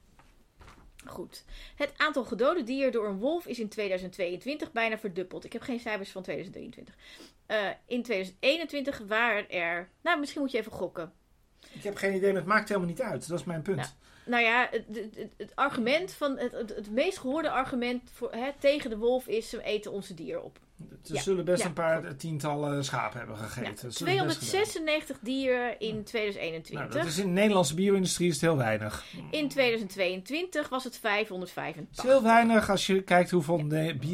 [1.09, 1.45] Goed.
[1.77, 5.45] Het aantal gedode dieren door een wolf is in 2022 bijna verdubbeld.
[5.45, 6.95] Ik heb geen cijfers van 2023.
[7.47, 9.89] Eh, in 2021 waren er...
[10.03, 11.13] Nou, misschien moet je even gokken.
[11.73, 13.29] Ik heb geen idee, maar het maakt helemaal niet uit.
[13.29, 13.79] Dat is mijn punt.
[13.81, 13.93] Ja.
[14.31, 16.39] Nou ja, het, het, het- argument van...
[16.39, 19.49] Het, het, het meest gehoorde argument voor, hè, tegen de wolf is...
[19.49, 20.59] ze eten onze dier op.
[21.03, 23.63] Ze Ja, zullen best ja, een paar tientallen schapen hebben gegeten.
[23.63, 26.89] Ja, Dat zullen ze best gedaan 296 dieren in 2021.
[26.89, 29.05] Nou, dat is in de Nederlandse bio-industrie is het heel weinig.
[29.31, 32.05] In 2022 was het Het 585.
[32.05, 33.69] is heel weinig als je kijkt hoeveel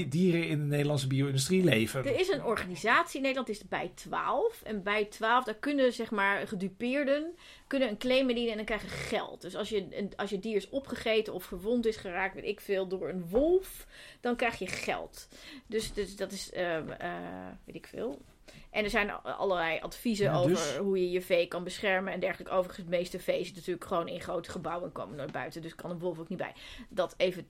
[0.09, 2.05] dieren in de Nederlandse bio-industrie leven.
[2.05, 4.63] Er is een organisatie in Nederland, het is bij 12.
[4.63, 7.35] En bij 12, daar kunnen zeg maar gedupeerden
[7.73, 9.41] kunnen een claim indienen en dan krijgen geld.
[9.41, 12.87] Dus als je, als je dier is opgegeten of gewond is geraakt, weet ik veel,
[12.89, 13.87] door een wolf,
[14.20, 15.29] dan krijg je geld.
[15.66, 17.11] Dus, dus dat is, ehm, eh,
[17.64, 18.18] weet ik veel.
[18.70, 22.20] En er zijn allerlei adviezen Ja, over dus- hoe je je vee kan beschermen en
[22.20, 22.53] dergelijke.
[22.55, 25.62] Overigens, de meeste vee zitten natuurlijk gewoon in grote gebouwen en komen nooit buiten.
[25.62, 26.53] Dus kan een wolf ook niet bij.
[26.89, 27.49] Dat even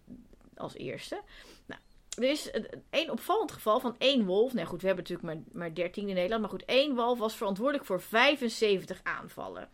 [0.57, 1.21] als eerste.
[1.67, 1.81] Nou,
[2.17, 4.53] er is een- één opvallend geval van één wolf.
[4.53, 6.41] Nou goed, we hebben natuurlijk maar, maar 13 in Nederland.
[6.41, 9.69] Maar goed, één wolf was verantwoordelijk voor 75 aanvallen.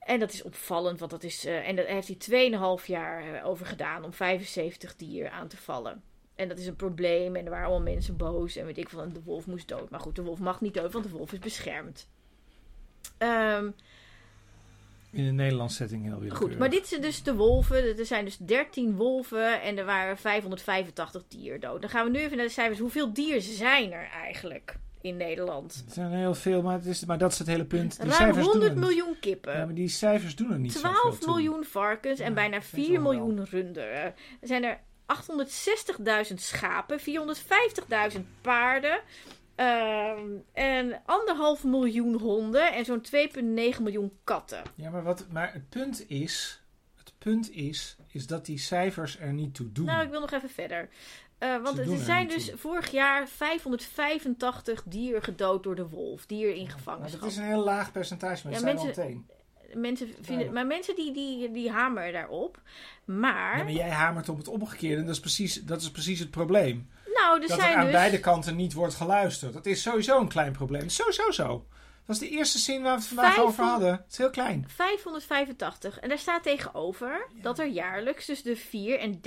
[0.00, 1.44] En dat is opvallend, want dat is.
[1.44, 2.16] eh, en daar heeft hij
[2.80, 6.02] 2,5 jaar eh, over gedaan om 75 dieren aan te vallen.
[6.34, 7.36] En dat is een probleem.
[7.36, 8.56] En er waren allemaal mensen boos.
[8.56, 8.92] En weet ik.
[8.92, 9.90] En de wolf moest dood.
[9.90, 12.08] Maar goed, de wolf mag niet dood, want de wolf is beschermd.
[13.18, 13.70] Ehm,
[15.10, 16.48] In de Nederlandse setting heel willekeurig.
[16.48, 17.98] Goed, maar dit zijn dus de wolven.
[17.98, 21.80] Er zijn dus 13 wolven en er waren 585 dieren dood.
[21.80, 22.78] Dan gaan we nu even naar de cijfers.
[22.78, 25.82] Hoeveel dieren zijn er eigenlijk in Nederland?
[25.84, 27.90] Het zijn heel veel, maar, het is, maar dat is het hele punt.
[28.00, 29.56] Die Ruim cijfers 100 doen er- miljoen kippen.
[29.56, 31.28] Ja, maar die cijfers doen er niet 12 zoveel toe.
[31.28, 34.02] miljoen varkens en bijna dat is 4 wel miljoen runderen.
[34.04, 39.00] Er zijn er 860.000 schapen, 450.000 paarden.
[39.54, 40.20] ehm,
[40.52, 44.62] en anderhalf miljoen honden en zo'n 2,9 miljoen katten.
[44.74, 46.62] Ja, maar, wat, maar het punt is,
[46.96, 49.84] het punt is, is dat die cijfers er niet toe doen.
[49.84, 50.88] Nou, ik wil nog even verder.
[51.40, 52.58] Eh, want er er zijn dus toe.
[52.58, 56.26] vorig jaar 585 dieren gedood door de wolf.
[56.26, 57.20] Dieren in gevangenschap.
[57.20, 59.24] dat is een heel laag percentage, maar Ja, zijn mensen- al.
[59.74, 62.60] Mensen vinden, maar mensen die, die, die hameren daarop.
[63.04, 66.18] Maar, Ja, maar jij hamert op het omgekeerde en dat is precies, dat is precies
[66.18, 66.88] het probleem.
[67.14, 67.92] nou, er dat er zijn aan dus...
[67.92, 69.52] beide kanten niet wordt geluisterd.
[69.52, 70.82] Dat is sowieso een klein probleem.
[70.84, 71.66] Is sowieso zo.
[72.12, 73.92] Dat is de eerste zin waar we het vandaag over 500 hadden.
[74.02, 74.64] Het is heel klein.
[74.68, 75.98] 585.
[75.98, 79.20] En daar staat tegenover dat er jaarlijks tussen de 4 en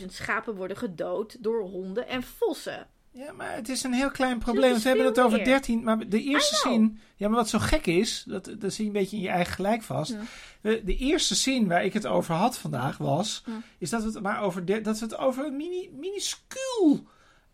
[0.00, 2.86] 13.000 schapen worden gedood door honden en vossen.
[3.12, 4.70] Ja, maar het is een heel klein probleem.
[4.70, 5.44] Want we hebben het over meer.
[5.46, 5.82] 13.
[5.84, 7.00] Maar de eerste zin.
[7.16, 8.24] Ja, maar wat zo gek is.
[8.26, 10.12] Dat, dat zie je een beetje in je eigen gelijk vast.
[10.12, 10.20] Ja.
[10.60, 13.42] De, de eerste zin waar ik het over had vandaag was.
[13.46, 13.60] Ja.
[13.78, 14.64] Is dat we het maar over.
[14.64, 17.06] de- dat we het over een mini, minuscuul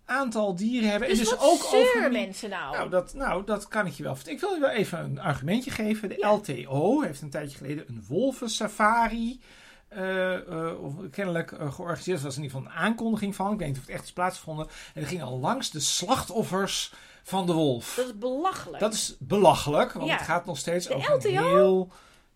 [0.05, 1.09] aantal dieren hebben.
[1.09, 2.11] Dus, en dus wat ook over.
[2.13, 2.77] mensen nou?
[2.77, 4.39] Nou dat, nou, dat kan ik je wel vertellen.
[4.39, 6.09] Ik wil je wel even een argumentje geven.
[6.09, 6.31] De Ja.
[6.33, 9.41] LTO heeft een tijdje geleden een wolvensafari.
[9.89, 12.19] eh, eh, of kennelijk eh, georganiseerd.
[12.19, 13.53] Er was in ieder geval een aankondiging van.
[13.53, 14.67] Ik weet niet of het echt is plaatsgevonden.
[14.95, 16.93] En dat ging al langs de slachtoffers
[17.23, 17.95] van de wolf.
[17.97, 18.81] dat is belachelijk.
[18.81, 20.15] Dat is belachelijk, want Ja.
[20.17, 21.55] het gaat nog steeds De over een LTO?
[21.55, 21.93] heel...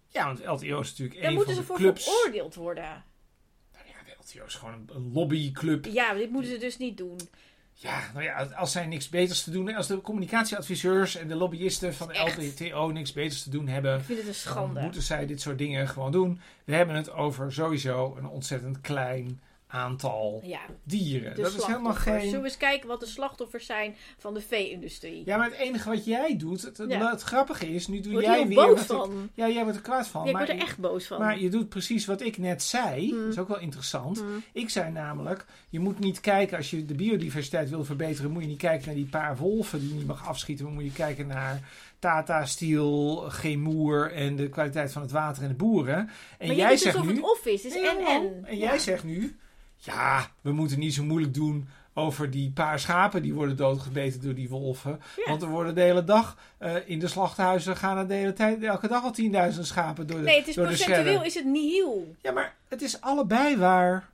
[0.09, 2.05] Ja, want LTO is natuurlijk Daar een moeten van ze de voor clubs.
[2.05, 3.05] veroordeeld worden.
[3.73, 5.85] Nou ja, de LTO is gewoon een, lobbyclub.
[5.85, 7.19] Ja, dit moeten ze dus niet doen.
[7.81, 11.35] Ja, nou ja, als zij niks beters te doen hebben, als de communicatieadviseurs en de
[11.35, 12.53] lobbyisten van de.
[12.57, 14.81] LTO niks beters te doen hebben, dan schande.
[14.81, 16.41] moeten zij dit soort dingen gewoon doen.
[16.65, 21.37] We hebben het over sowieso een ontzettend klein aantal Ja, dieren.
[21.37, 22.21] Dat is helemaal geen...
[22.21, 25.23] Zullen we eens kijken wat de slachtoffers zijn van de vee-industrie?
[25.25, 27.11] Ja, maar het enige wat jij doet, het, het, Ja.
[27.11, 28.55] het grappige is, nu doe Word jij weer...
[28.57, 29.31] boos ik- van?
[29.35, 30.23] ja, jij wordt er kwaad van.
[30.23, 31.19] Ja, ik maar word er echt boos van.
[31.21, 33.09] Maar je doet precies wat ik net zei.
[33.11, 33.23] Hmm.
[33.23, 34.19] Dat is ook wel interessant.
[34.19, 34.43] Hmm.
[34.53, 38.49] Ik zei namelijk, je moet niet kijken, als je de biodiversiteit wil verbeteren, moet je
[38.49, 40.65] niet kijken naar die paar wolven die je niet mag afschieten.
[40.65, 45.49] Maar moet je kijken naar Tata Steel, Gemoer en de kwaliteit van het water en
[45.49, 46.11] de boeren.
[46.39, 47.17] En maar jij doet zegt alsof nu...
[47.17, 47.63] het of is.
[47.63, 49.37] Het is Nee, en jij zegt nu,
[49.79, 54.35] ja, we moeten niet zo moeilijk doen over die paar schapen die worden doodgebeten door
[54.35, 55.01] die wolven.
[55.17, 55.25] Ja.
[55.27, 58.63] Want er worden de hele dag eh, in de slachthuizen gaan er de hele tijd,
[58.63, 59.15] elke dag al
[59.53, 62.15] 10.000 schapen door de, Nee, het is procentueel is het nihil.
[62.21, 64.11] Ja, maar het is allebei waar.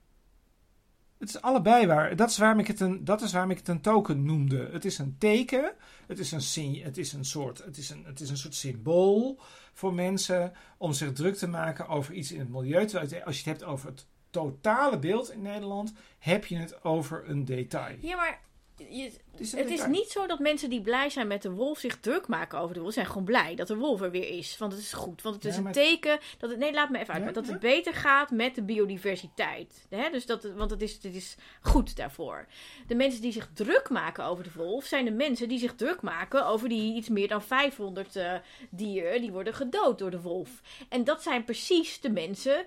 [1.18, 2.16] Het is allebei waar.
[2.16, 4.68] Dat is waarom ik het een, dat is waarom ik het een token noemde.
[4.72, 5.72] Het is een teken.
[6.06, 9.40] Het is een, het is een, soort, het is een, het is een soort symbool
[9.72, 12.86] voor mensen om zich druk te maken over iets in het milieu.
[12.86, 17.28] Terwijl als je het hebt over het totale beeld in Nederland, heb je het over
[17.28, 17.96] een detail.
[18.00, 18.40] Ja, maar
[18.76, 22.00] je, Het is het niet zo dat mensen die blij zijn met de wolf zich
[22.00, 22.92] druk maken over de wolf.
[22.92, 24.58] Ze zijn gewoon blij dat de wolf er weer is.
[24.58, 25.22] Want het is goed.
[25.22, 26.58] Want het is Ja, een teken dat het.
[26.58, 27.24] Nee, laat me even uit.
[27.24, 27.52] Ja, dat ja.
[27.52, 29.86] het beter gaat met de biodiversiteit.
[29.88, 30.10] Hè?
[30.10, 32.46] Dus dat, want het is, het is goed daarvoor.
[32.86, 36.02] De mensen die zich druk maken over de wolf zijn de mensen die zich druk
[36.02, 38.32] maken over die iets meer dan 500 eh,
[38.70, 40.60] dieren die worden gedood door de wolf.
[40.88, 42.66] En dat zijn precies de mensen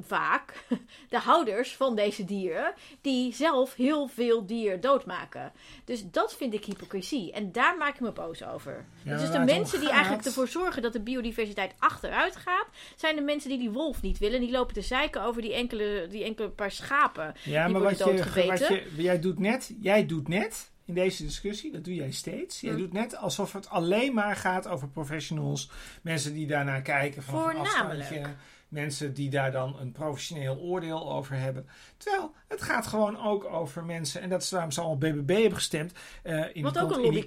[0.00, 0.64] vaak
[1.08, 5.52] de houders van deze dieren die zelf heel veel dier doodmaken.
[5.84, 7.32] Dus dat vind ik hypocrisie.
[7.32, 8.84] En daar maak ik me boos over.
[9.02, 12.66] Ja, dus de mensen die gaat- eigenlijk ervoor zorgen dat de biodiversiteit achteruit gaat,
[12.96, 14.40] zijn de mensen die die wolf niet willen.
[14.40, 17.34] Die lopen te zeiken over die enkele, die enkele paar schapen.
[17.44, 18.04] Ja, Die maar wat je,
[18.46, 22.60] wat je, jij doet net, jij doet net in deze discussie, dat doe jij steeds.
[22.60, 22.78] Jij Hm.
[22.78, 25.70] doet net alsof het alleen maar gaat over professionals,
[26.02, 28.26] mensen die daarnaar kijken van Voornamelijk.
[28.70, 31.68] Mensen die daar dan een professioneel oordeel over hebben.
[31.96, 35.54] Terwijl het gaat gewoon ook over mensen, en dat is waarom ze allemaal BBB hebben
[35.54, 35.92] gestemd.
[36.22, 37.24] eh, in Wat die ook een in die.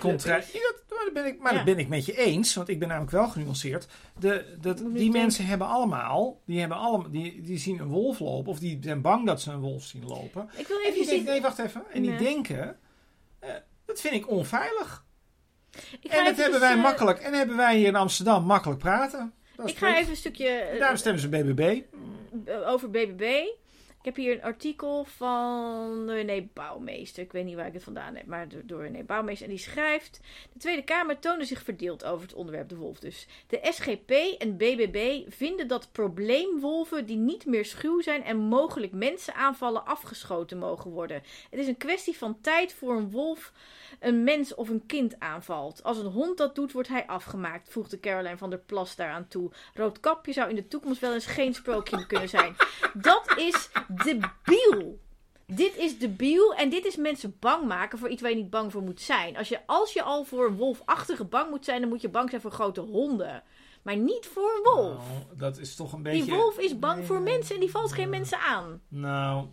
[0.53, 1.57] Ja, maar dat ben ik, maar Ja.
[1.57, 3.87] dat ben ik met je eens, want ik ben namelijk wel genuanceerd.
[4.19, 8.51] De, dat, die mensen hebben allemaal, die, hebben allemaal die, die zien een wolf lopen,
[8.51, 10.49] of die zijn bang dat ze een wolf zien lopen.
[10.57, 11.23] Ik wil En even die denken, zien.
[11.25, 11.83] nee, wacht even.
[11.93, 12.77] En die denken,
[13.39, 13.49] eh,
[13.85, 15.05] dat vind ik onveilig.
[16.09, 17.19] En dat hebben dus, wij eh, makkelijk.
[17.19, 19.33] En hebben wij hier in Amsterdam makkelijk praten.
[19.65, 20.47] Ik ga even een stukje.
[20.47, 21.81] eh, Daarom stemmen ze BBB.
[22.45, 23.21] eh, over BBB.
[23.99, 27.23] Ik heb hier een artikel van René Bouwmeester.
[27.23, 29.45] Ik weet niet waar ik het vandaan heb, maar door- door René Bouwmeester.
[29.45, 30.19] En die schrijft:
[30.53, 32.99] De Tweede Kamer toonde zich verdeeld over het onderwerp de wolf.
[32.99, 38.91] Dus de SGP en BBB vinden dat probleemwolven die niet meer schuw zijn en mogelijk
[38.91, 41.23] mensen aanvallen afgeschoten mogen worden.
[41.49, 43.51] Het is een kwestie van tijd voor een wolf
[43.99, 45.83] een mens of een kind aanvalt.
[45.83, 49.51] Als een hond dat doet, wordt hij afgemaakt, voegde Caroline van der Plas daaraan toe.
[49.73, 52.55] Roodkapje zou in de toekomst wel eens geen sprookje kunnen zijn.
[52.93, 54.99] Dat is debiel.
[55.45, 58.71] Dit is debiel en dit is mensen bang maken voor iets waar je niet bang
[58.71, 59.37] voor moet zijn.
[59.37, 62.29] Als je, als je al voor een wolfachtige bang moet zijn, dan moet je bang
[62.29, 63.43] zijn voor grote honden.
[63.81, 65.07] Maar niet voor een wolf.
[65.07, 66.23] Nou, dat is toch een beetje...
[66.23, 68.81] Die wolf is bang Nee, voor mensen en die valt geen mensen aan.
[68.87, 69.47] Nou,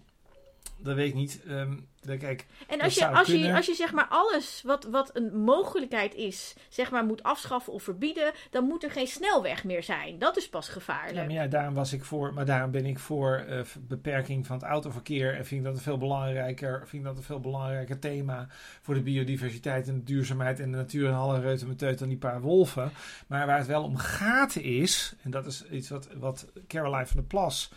[0.83, 1.41] dat weet ik niet.
[1.47, 1.77] Ehm,
[2.19, 6.15] kijk, En als je, als je, als je zeg maar alles wat, wat een mogelijkheid
[6.15, 10.19] is, zeg maar moet afschaffen of verbieden, dan moet er geen snelweg meer zijn.
[10.19, 11.27] Dat is pas ja, gevaarlijk.
[11.27, 14.65] maar ja, daarom was ik voor, maar daarom ben ik voor eh, beperking van het
[14.65, 18.47] autoverkeer en vind ik dat een veel belangrijker, vind ik dat een veel belangrijker thema
[18.83, 22.09] voor de biodiversiteit en de duurzaamheid en de natuur en alle reuten met teut dan
[22.09, 22.93] die paar wolven.
[23.27, 27.17] Maar waar het wel om gaat is, en dat is iets wat, wat Caroline van
[27.17, 27.71] der Plas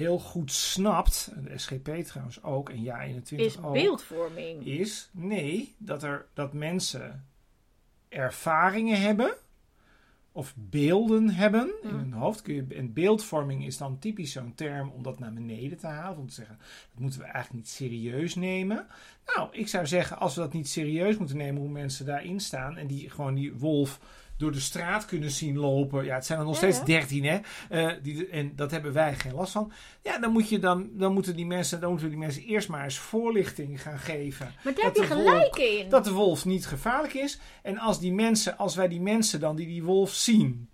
[0.00, 4.66] heel goed snapt, de SGP trouwens ook, en ja 21 is ook, beeldvorming.
[4.66, 7.24] is nee, dat, er, dat mensen
[8.08, 9.34] ervaringen hebben
[10.32, 11.98] of beelden hebben in Mm.
[11.98, 12.42] hun hoofd.
[12.42, 16.18] Kun je, en beeldvorming is dan typisch zo'n term om dat naar beneden te halen.
[16.18, 16.58] Om te zeggen,
[16.92, 18.86] dat moeten we eigenlijk niet serieus nemen.
[19.34, 22.76] Nou, ik zou zeggen, als we dat niet serieus moeten nemen, hoe mensen daarin staan
[22.76, 24.00] en die gewoon die wolf
[24.40, 26.04] door de straat kunnen zien lopen.
[26.04, 27.38] Ja, het zijn er nog Ja, steeds dertien, hè?
[27.68, 29.72] Eh, die, en dat hebben wij geen last van.
[30.02, 32.84] Ja, dan, moet je dan, dan, moeten die mensen, dan moeten die mensen eerst maar
[32.84, 34.54] eens voorlichting gaan geven.
[34.64, 35.88] Maar daar heb dat je de gelijk in.
[35.88, 37.38] Dat de wolf niet gevaarlijk is.
[37.62, 40.68] En als, die mensen, als wij die mensen dan die die wolf zien,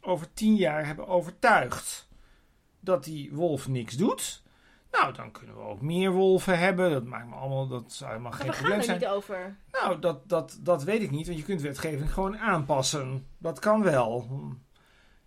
[0.00, 2.08] over tien jaar hebben overtuigd
[2.80, 4.42] dat die wolf niks doet.
[4.90, 6.90] Nou, dan kunnen we ook meer wolven hebben.
[6.90, 8.98] Dat maakt me allemaal, dat zou helemaal maar geen we gaan probleem er zijn.
[8.98, 9.56] niet over.
[9.72, 13.26] Nou, dat, dat, dat weet ik niet, want je kunt wetgeving gewoon aanpassen.
[13.38, 14.26] Dat kan wel.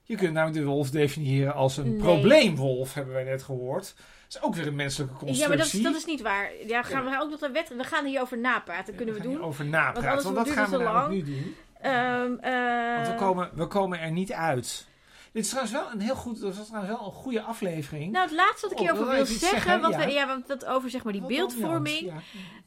[0.03, 1.99] Je kunt namelijk de wolf definiëren als een Nee.
[1.99, 3.93] probleemwolf, hebben wij net gehoord.
[3.95, 5.41] Dat is ook weer een menselijke constructie.
[5.43, 6.51] Ja, maar dat is, dat is niet waar.
[6.68, 7.70] Ja, gaan we ook nog een wet.
[7.78, 8.95] We gaan hierover napraten.
[8.95, 9.47] Kunnen we Daar gaan doen.
[9.47, 11.55] Over napraten, want dat gaan we namelijk nu doen.
[11.82, 14.88] Ehm, eh, Want we komen, we komen er niet uit.
[15.34, 18.11] Dit is trouwens wel een heel goed, dat was trouwens wel een goede aflevering.
[18.11, 19.81] Nou, het laatste wat ik Oh, hierover wil zeggen, zeggen?
[19.81, 20.05] want Ja.
[20.05, 21.99] we, ja, want dat over zeg maar die Wat beeldvorming.
[22.01, 22.21] Ja.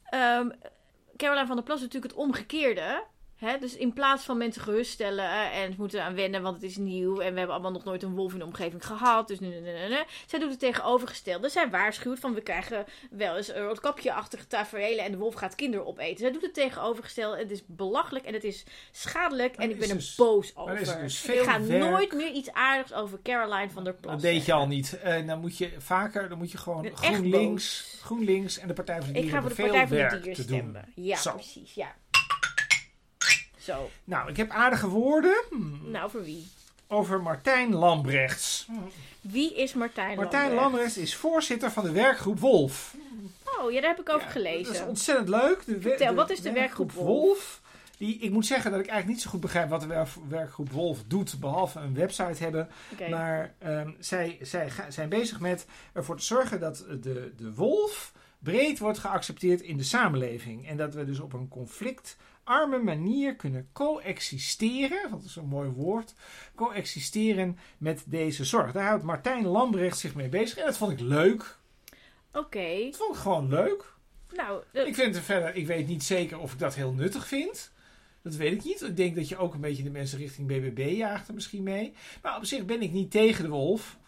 [0.04, 0.48] Ehm
[1.16, 3.04] Caroline van der Plas is natuurlijk het omgekeerde.
[3.37, 3.59] Hè?
[3.59, 6.76] Dus in plaats van mensen geruststellen eh, en ze moeten aan wennen, want het is
[6.76, 9.28] nieuw en we hebben allemaal nog nooit een wolf in de omgeving gehad.
[9.28, 9.39] Dus.
[10.26, 11.49] Zij doet het tegenovergestelde.
[11.49, 15.87] Zij waarschuwt van we krijgen wel eens een roodkapje-achtige tafereelen en de wolf gaat kinderen
[15.87, 16.18] opeten.
[16.18, 17.39] Zij doet het tegenovergestelde.
[17.39, 20.72] Het is belachelijk en het is schadelijk Maar en ik ben er dus- boos over.
[20.89, 24.22] er dus ik ga werk- nooit meer iets aardigs over Caroline van der Plas Dat
[24.22, 24.99] deed je al niet.
[25.01, 27.99] En dan moet je vaker, dan moet je gewoon Ik GroenLinks.
[28.03, 30.20] GroenLinks en de Partij voor de Ik Dieren ga voor de Partij voor de Dieren
[30.34, 30.57] te doen.
[30.59, 30.93] stemmen.
[30.95, 31.32] Ja, Zo.
[31.32, 31.74] precies.
[31.74, 31.95] Ja.
[33.66, 33.90] Zo.
[34.04, 36.46] Nou, ik heb aardige woorden hmm, Nou, voor wie?
[36.88, 38.66] over Martijn Lambrechts.
[39.20, 40.62] Wie is Martijn Martijn Lambrecht?
[40.62, 42.94] Lambrechts is voorzitter van de werkgroep Wolf.
[43.60, 44.64] Oh, ja, daar heb ik over Ja, gelezen.
[44.72, 45.62] Dat is ontzettend leuk.
[45.66, 47.60] De, Vertel, wat is de werkgroep Wolf?
[47.98, 50.70] Die, ik moet zeggen dat ik eigenlijk niet zo goed begrijp wat de wer- werkgroep
[50.70, 52.68] Wolf doet, behalve een website hebben.
[53.10, 58.12] Maar ehm, zij, zij ga- zijn bezig met ervoor te zorgen dat de, de wolf
[58.38, 60.68] breed wordt geaccepteerd in de samenleving.
[60.68, 61.48] En dat we dus op een
[62.47, 66.14] conflictarme manier kunnen coexisteren, want dat is een mooi woord,
[66.55, 68.72] coexisteren met deze zorg.
[68.72, 71.57] Daar houdt Martijn Lambrecht zich mee bezig en dat vond ik leuk.
[72.32, 72.84] Oké.
[72.84, 73.94] Dat vond ik gewoon leuk.
[74.34, 77.26] Nou, eh, Ik vind het verder, ik weet niet zeker of ik dat heel nuttig
[77.26, 77.72] vind.
[78.22, 78.82] Dat weet ik niet.
[78.82, 81.94] Ik denk dat je ook een beetje de mensen richting BBB jaagt er misschien mee.
[82.22, 83.99] Maar op zich ben ik niet tegen de wolf.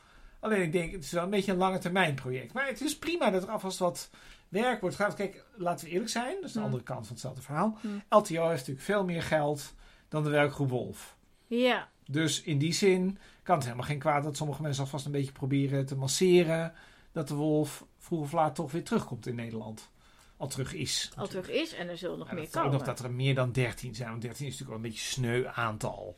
[0.40, 2.52] Alleen ik denk, het is wel een beetje een lange termijn project.
[2.52, 4.10] Maar het is prima dat er alvast wat
[4.48, 5.14] werk wordt gedaan.
[5.14, 6.34] Kijk, laten we eerlijk zijn.
[6.34, 6.66] Dat is de Hmm.
[6.66, 7.78] andere kant van hetzelfde verhaal.
[7.80, 8.02] Hmm.
[8.08, 9.74] LTO heeft natuurlijk veel meer geld
[10.08, 11.16] dan de werkgroep Wolf.
[11.46, 15.12] Ja, Dus in die zin kan het helemaal geen kwaad dat sommige mensen alvast een
[15.12, 16.72] beetje proberen te masseren.
[17.12, 19.90] Dat de Wolf vroeg of laat toch weer terugkomt in Nederland.
[20.36, 21.10] Al terug is.
[21.16, 22.72] al terug is en er zullen nog meer dat ook komen.
[22.72, 24.08] nog dat er meer dan 13 zijn.
[24.10, 26.16] Want 13 is natuurlijk wel een beetje sneu aantal.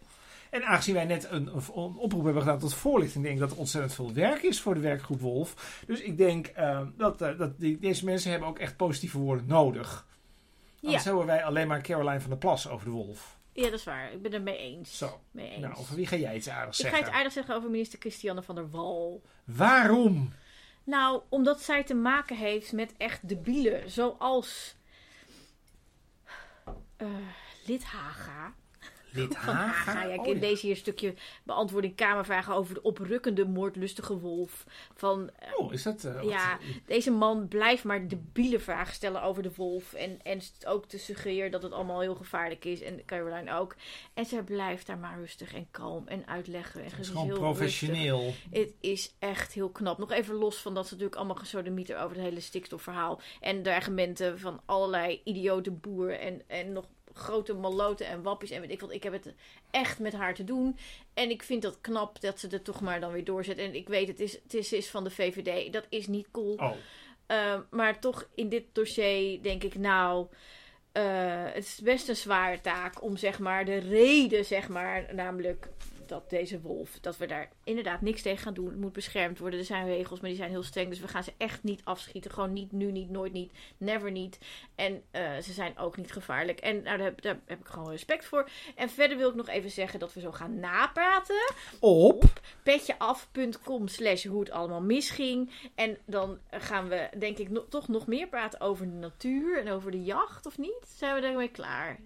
[0.51, 3.59] En aangezien wij net een, een oproep hebben gedaan tot voorlichting, denk ik dat er
[3.59, 5.83] ontzettend veel werk is voor de werkgroep Wolf.
[5.87, 9.47] Dus ik denk eh, dat, eh, dat die, deze mensen hebben ook echt positieve woorden
[9.47, 10.07] nodig.
[10.83, 11.09] Anders Ja.
[11.11, 13.39] hebben wij alleen maar Caroline van der Plas over de Wolf.
[13.53, 14.13] ja, dat is waar.
[14.13, 14.99] Ik ben het mee eens.
[14.99, 15.21] Zo.
[15.31, 15.61] Mee eens.
[15.61, 17.09] Nou, over wie ga jij iets aardigs ik ga zeggen?
[17.09, 19.23] iets aardig zeggen over minister Christiane van der Wal.
[19.45, 20.33] Waarom?
[20.85, 23.91] Nou, omdat zij te maken heeft met echt debielen.
[23.91, 24.75] Zoals
[26.97, 27.07] eh
[27.67, 28.55] Lidhaga.
[29.13, 30.05] Lid Van Haga.
[30.05, 34.65] Ja, ik Oh, deze hier stukje beantwoording Kamervragen over de oprukkende moordlustige wolf.
[34.95, 36.05] Van eh, Oh, is dat...
[36.05, 39.93] eh, wat- Ja, deze man blijft maar debiele vragen stellen over de wolf.
[39.93, 42.81] En, en ook te suggereren dat het allemaal heel gevaarlijk is.
[42.83, 43.77] En Caroline ook.
[44.15, 46.81] En zij blijft daar maar rustig en kalm en uitleggen.
[46.85, 48.21] En Het is gewoon heel professioneel.
[48.23, 48.45] rustig.
[48.51, 49.99] Het is echt heel knap.
[49.99, 53.21] Nog even los van dat ze natuurlijk allemaal gesodemieten over het hele stikstofverhaal.
[53.41, 56.21] En dreigementen van allerlei idiote boeren.
[56.21, 58.93] En, en nog grote maloten en wappies en weet ik wat.
[58.93, 59.35] Ik heb het
[59.71, 60.77] echt met haar te doen.
[61.15, 63.59] En ik vind dat knap dat ze het toch maar dan weer doorzet.
[63.59, 65.73] En ik weet, het is, het is, is van de VVD.
[65.73, 66.55] Dat is niet cool.
[66.55, 66.73] Oh,
[67.31, 70.27] Uh, maar toch in dit dossier denk ik, nou,
[70.93, 75.69] uh, het is best een zware taak om zeg maar de reden, zeg maar, namelijk
[76.11, 78.67] dat deze wolf, dat we daar inderdaad niks tegen gaan doen.
[78.67, 79.59] Het moet beschermd worden.
[79.59, 80.89] Er zijn regels, maar die zijn heel streng.
[80.89, 82.31] Dus we gaan ze echt niet afschieten.
[82.31, 84.39] Gewoon niet, nu niet, nooit niet, never niet.
[84.75, 86.61] En uh, ze zijn ook niet gevaarlijk.
[86.61, 88.49] En nou, daar, heb, daar heb ik gewoon respect voor.
[88.75, 91.53] En verder wil ik nog even zeggen dat we zo gaan napraten.
[91.81, 92.25] op.
[92.63, 95.51] petjeaf.com slash hoe het allemaal misging.
[95.75, 99.71] En dan gaan we denk ik no toch nog meer praten over de natuur en
[99.71, 100.95] over de jacht, of niet?
[100.97, 102.01] Zijn we daarmee klaar?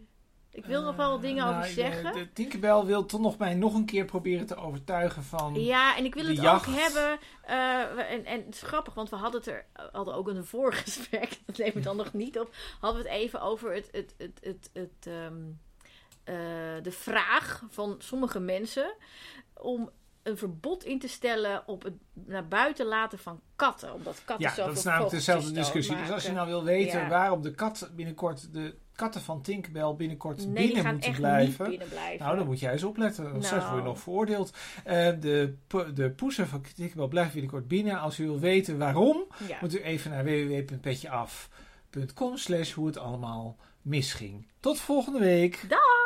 [0.55, 2.05] Ik wil nog wel wat dingen nou, over ik, zeggen.
[2.05, 5.55] eh, De Tinkerbell wil toch nog mij nog een keer proberen te overtuigen van...
[5.55, 6.69] Ja, en ik wil de het jacht.
[6.69, 7.11] ook hebben.
[7.43, 10.37] uh, we- en, en het is grappig, want we hadden het er hadden ook in
[10.37, 13.89] een voorgesprek, dat neem ik dan nog niet op, hadden we het even over het,
[13.93, 15.35] het, het, het, het, ehm,
[16.25, 16.35] eh,
[16.83, 18.95] de vraag van sommige mensen
[19.55, 19.91] om
[20.23, 23.93] een verbod in te stellen op het naar buiten laten van katten.
[23.95, 25.97] Omdat katten Ja, dat is namelijk dezelfde discussie.
[25.97, 27.09] Dus als je nou wil weten Ja.
[27.09, 31.19] waarom de kat binnenkort, de katten van Tinkerbell binnenkort Nee, die binnen gaan moeten echt
[31.19, 31.69] blijven.
[31.71, 32.25] niet binnen blijven.
[32.25, 33.25] Nou, dan moet jij eens opletten.
[33.45, 33.65] Straks Nou.
[33.71, 34.53] word je nog veroordeeld.
[34.85, 35.55] Eh, de,
[35.95, 37.99] de poezen van Tinkerbell blijven binnenkort binnen.
[38.01, 39.57] Als u wil weten waarom, ja.
[39.61, 44.47] moet u even naar www.petjeaf.com slash hoe het allemaal misging.
[44.61, 45.65] Tot volgende week.
[45.69, 46.04] Dag!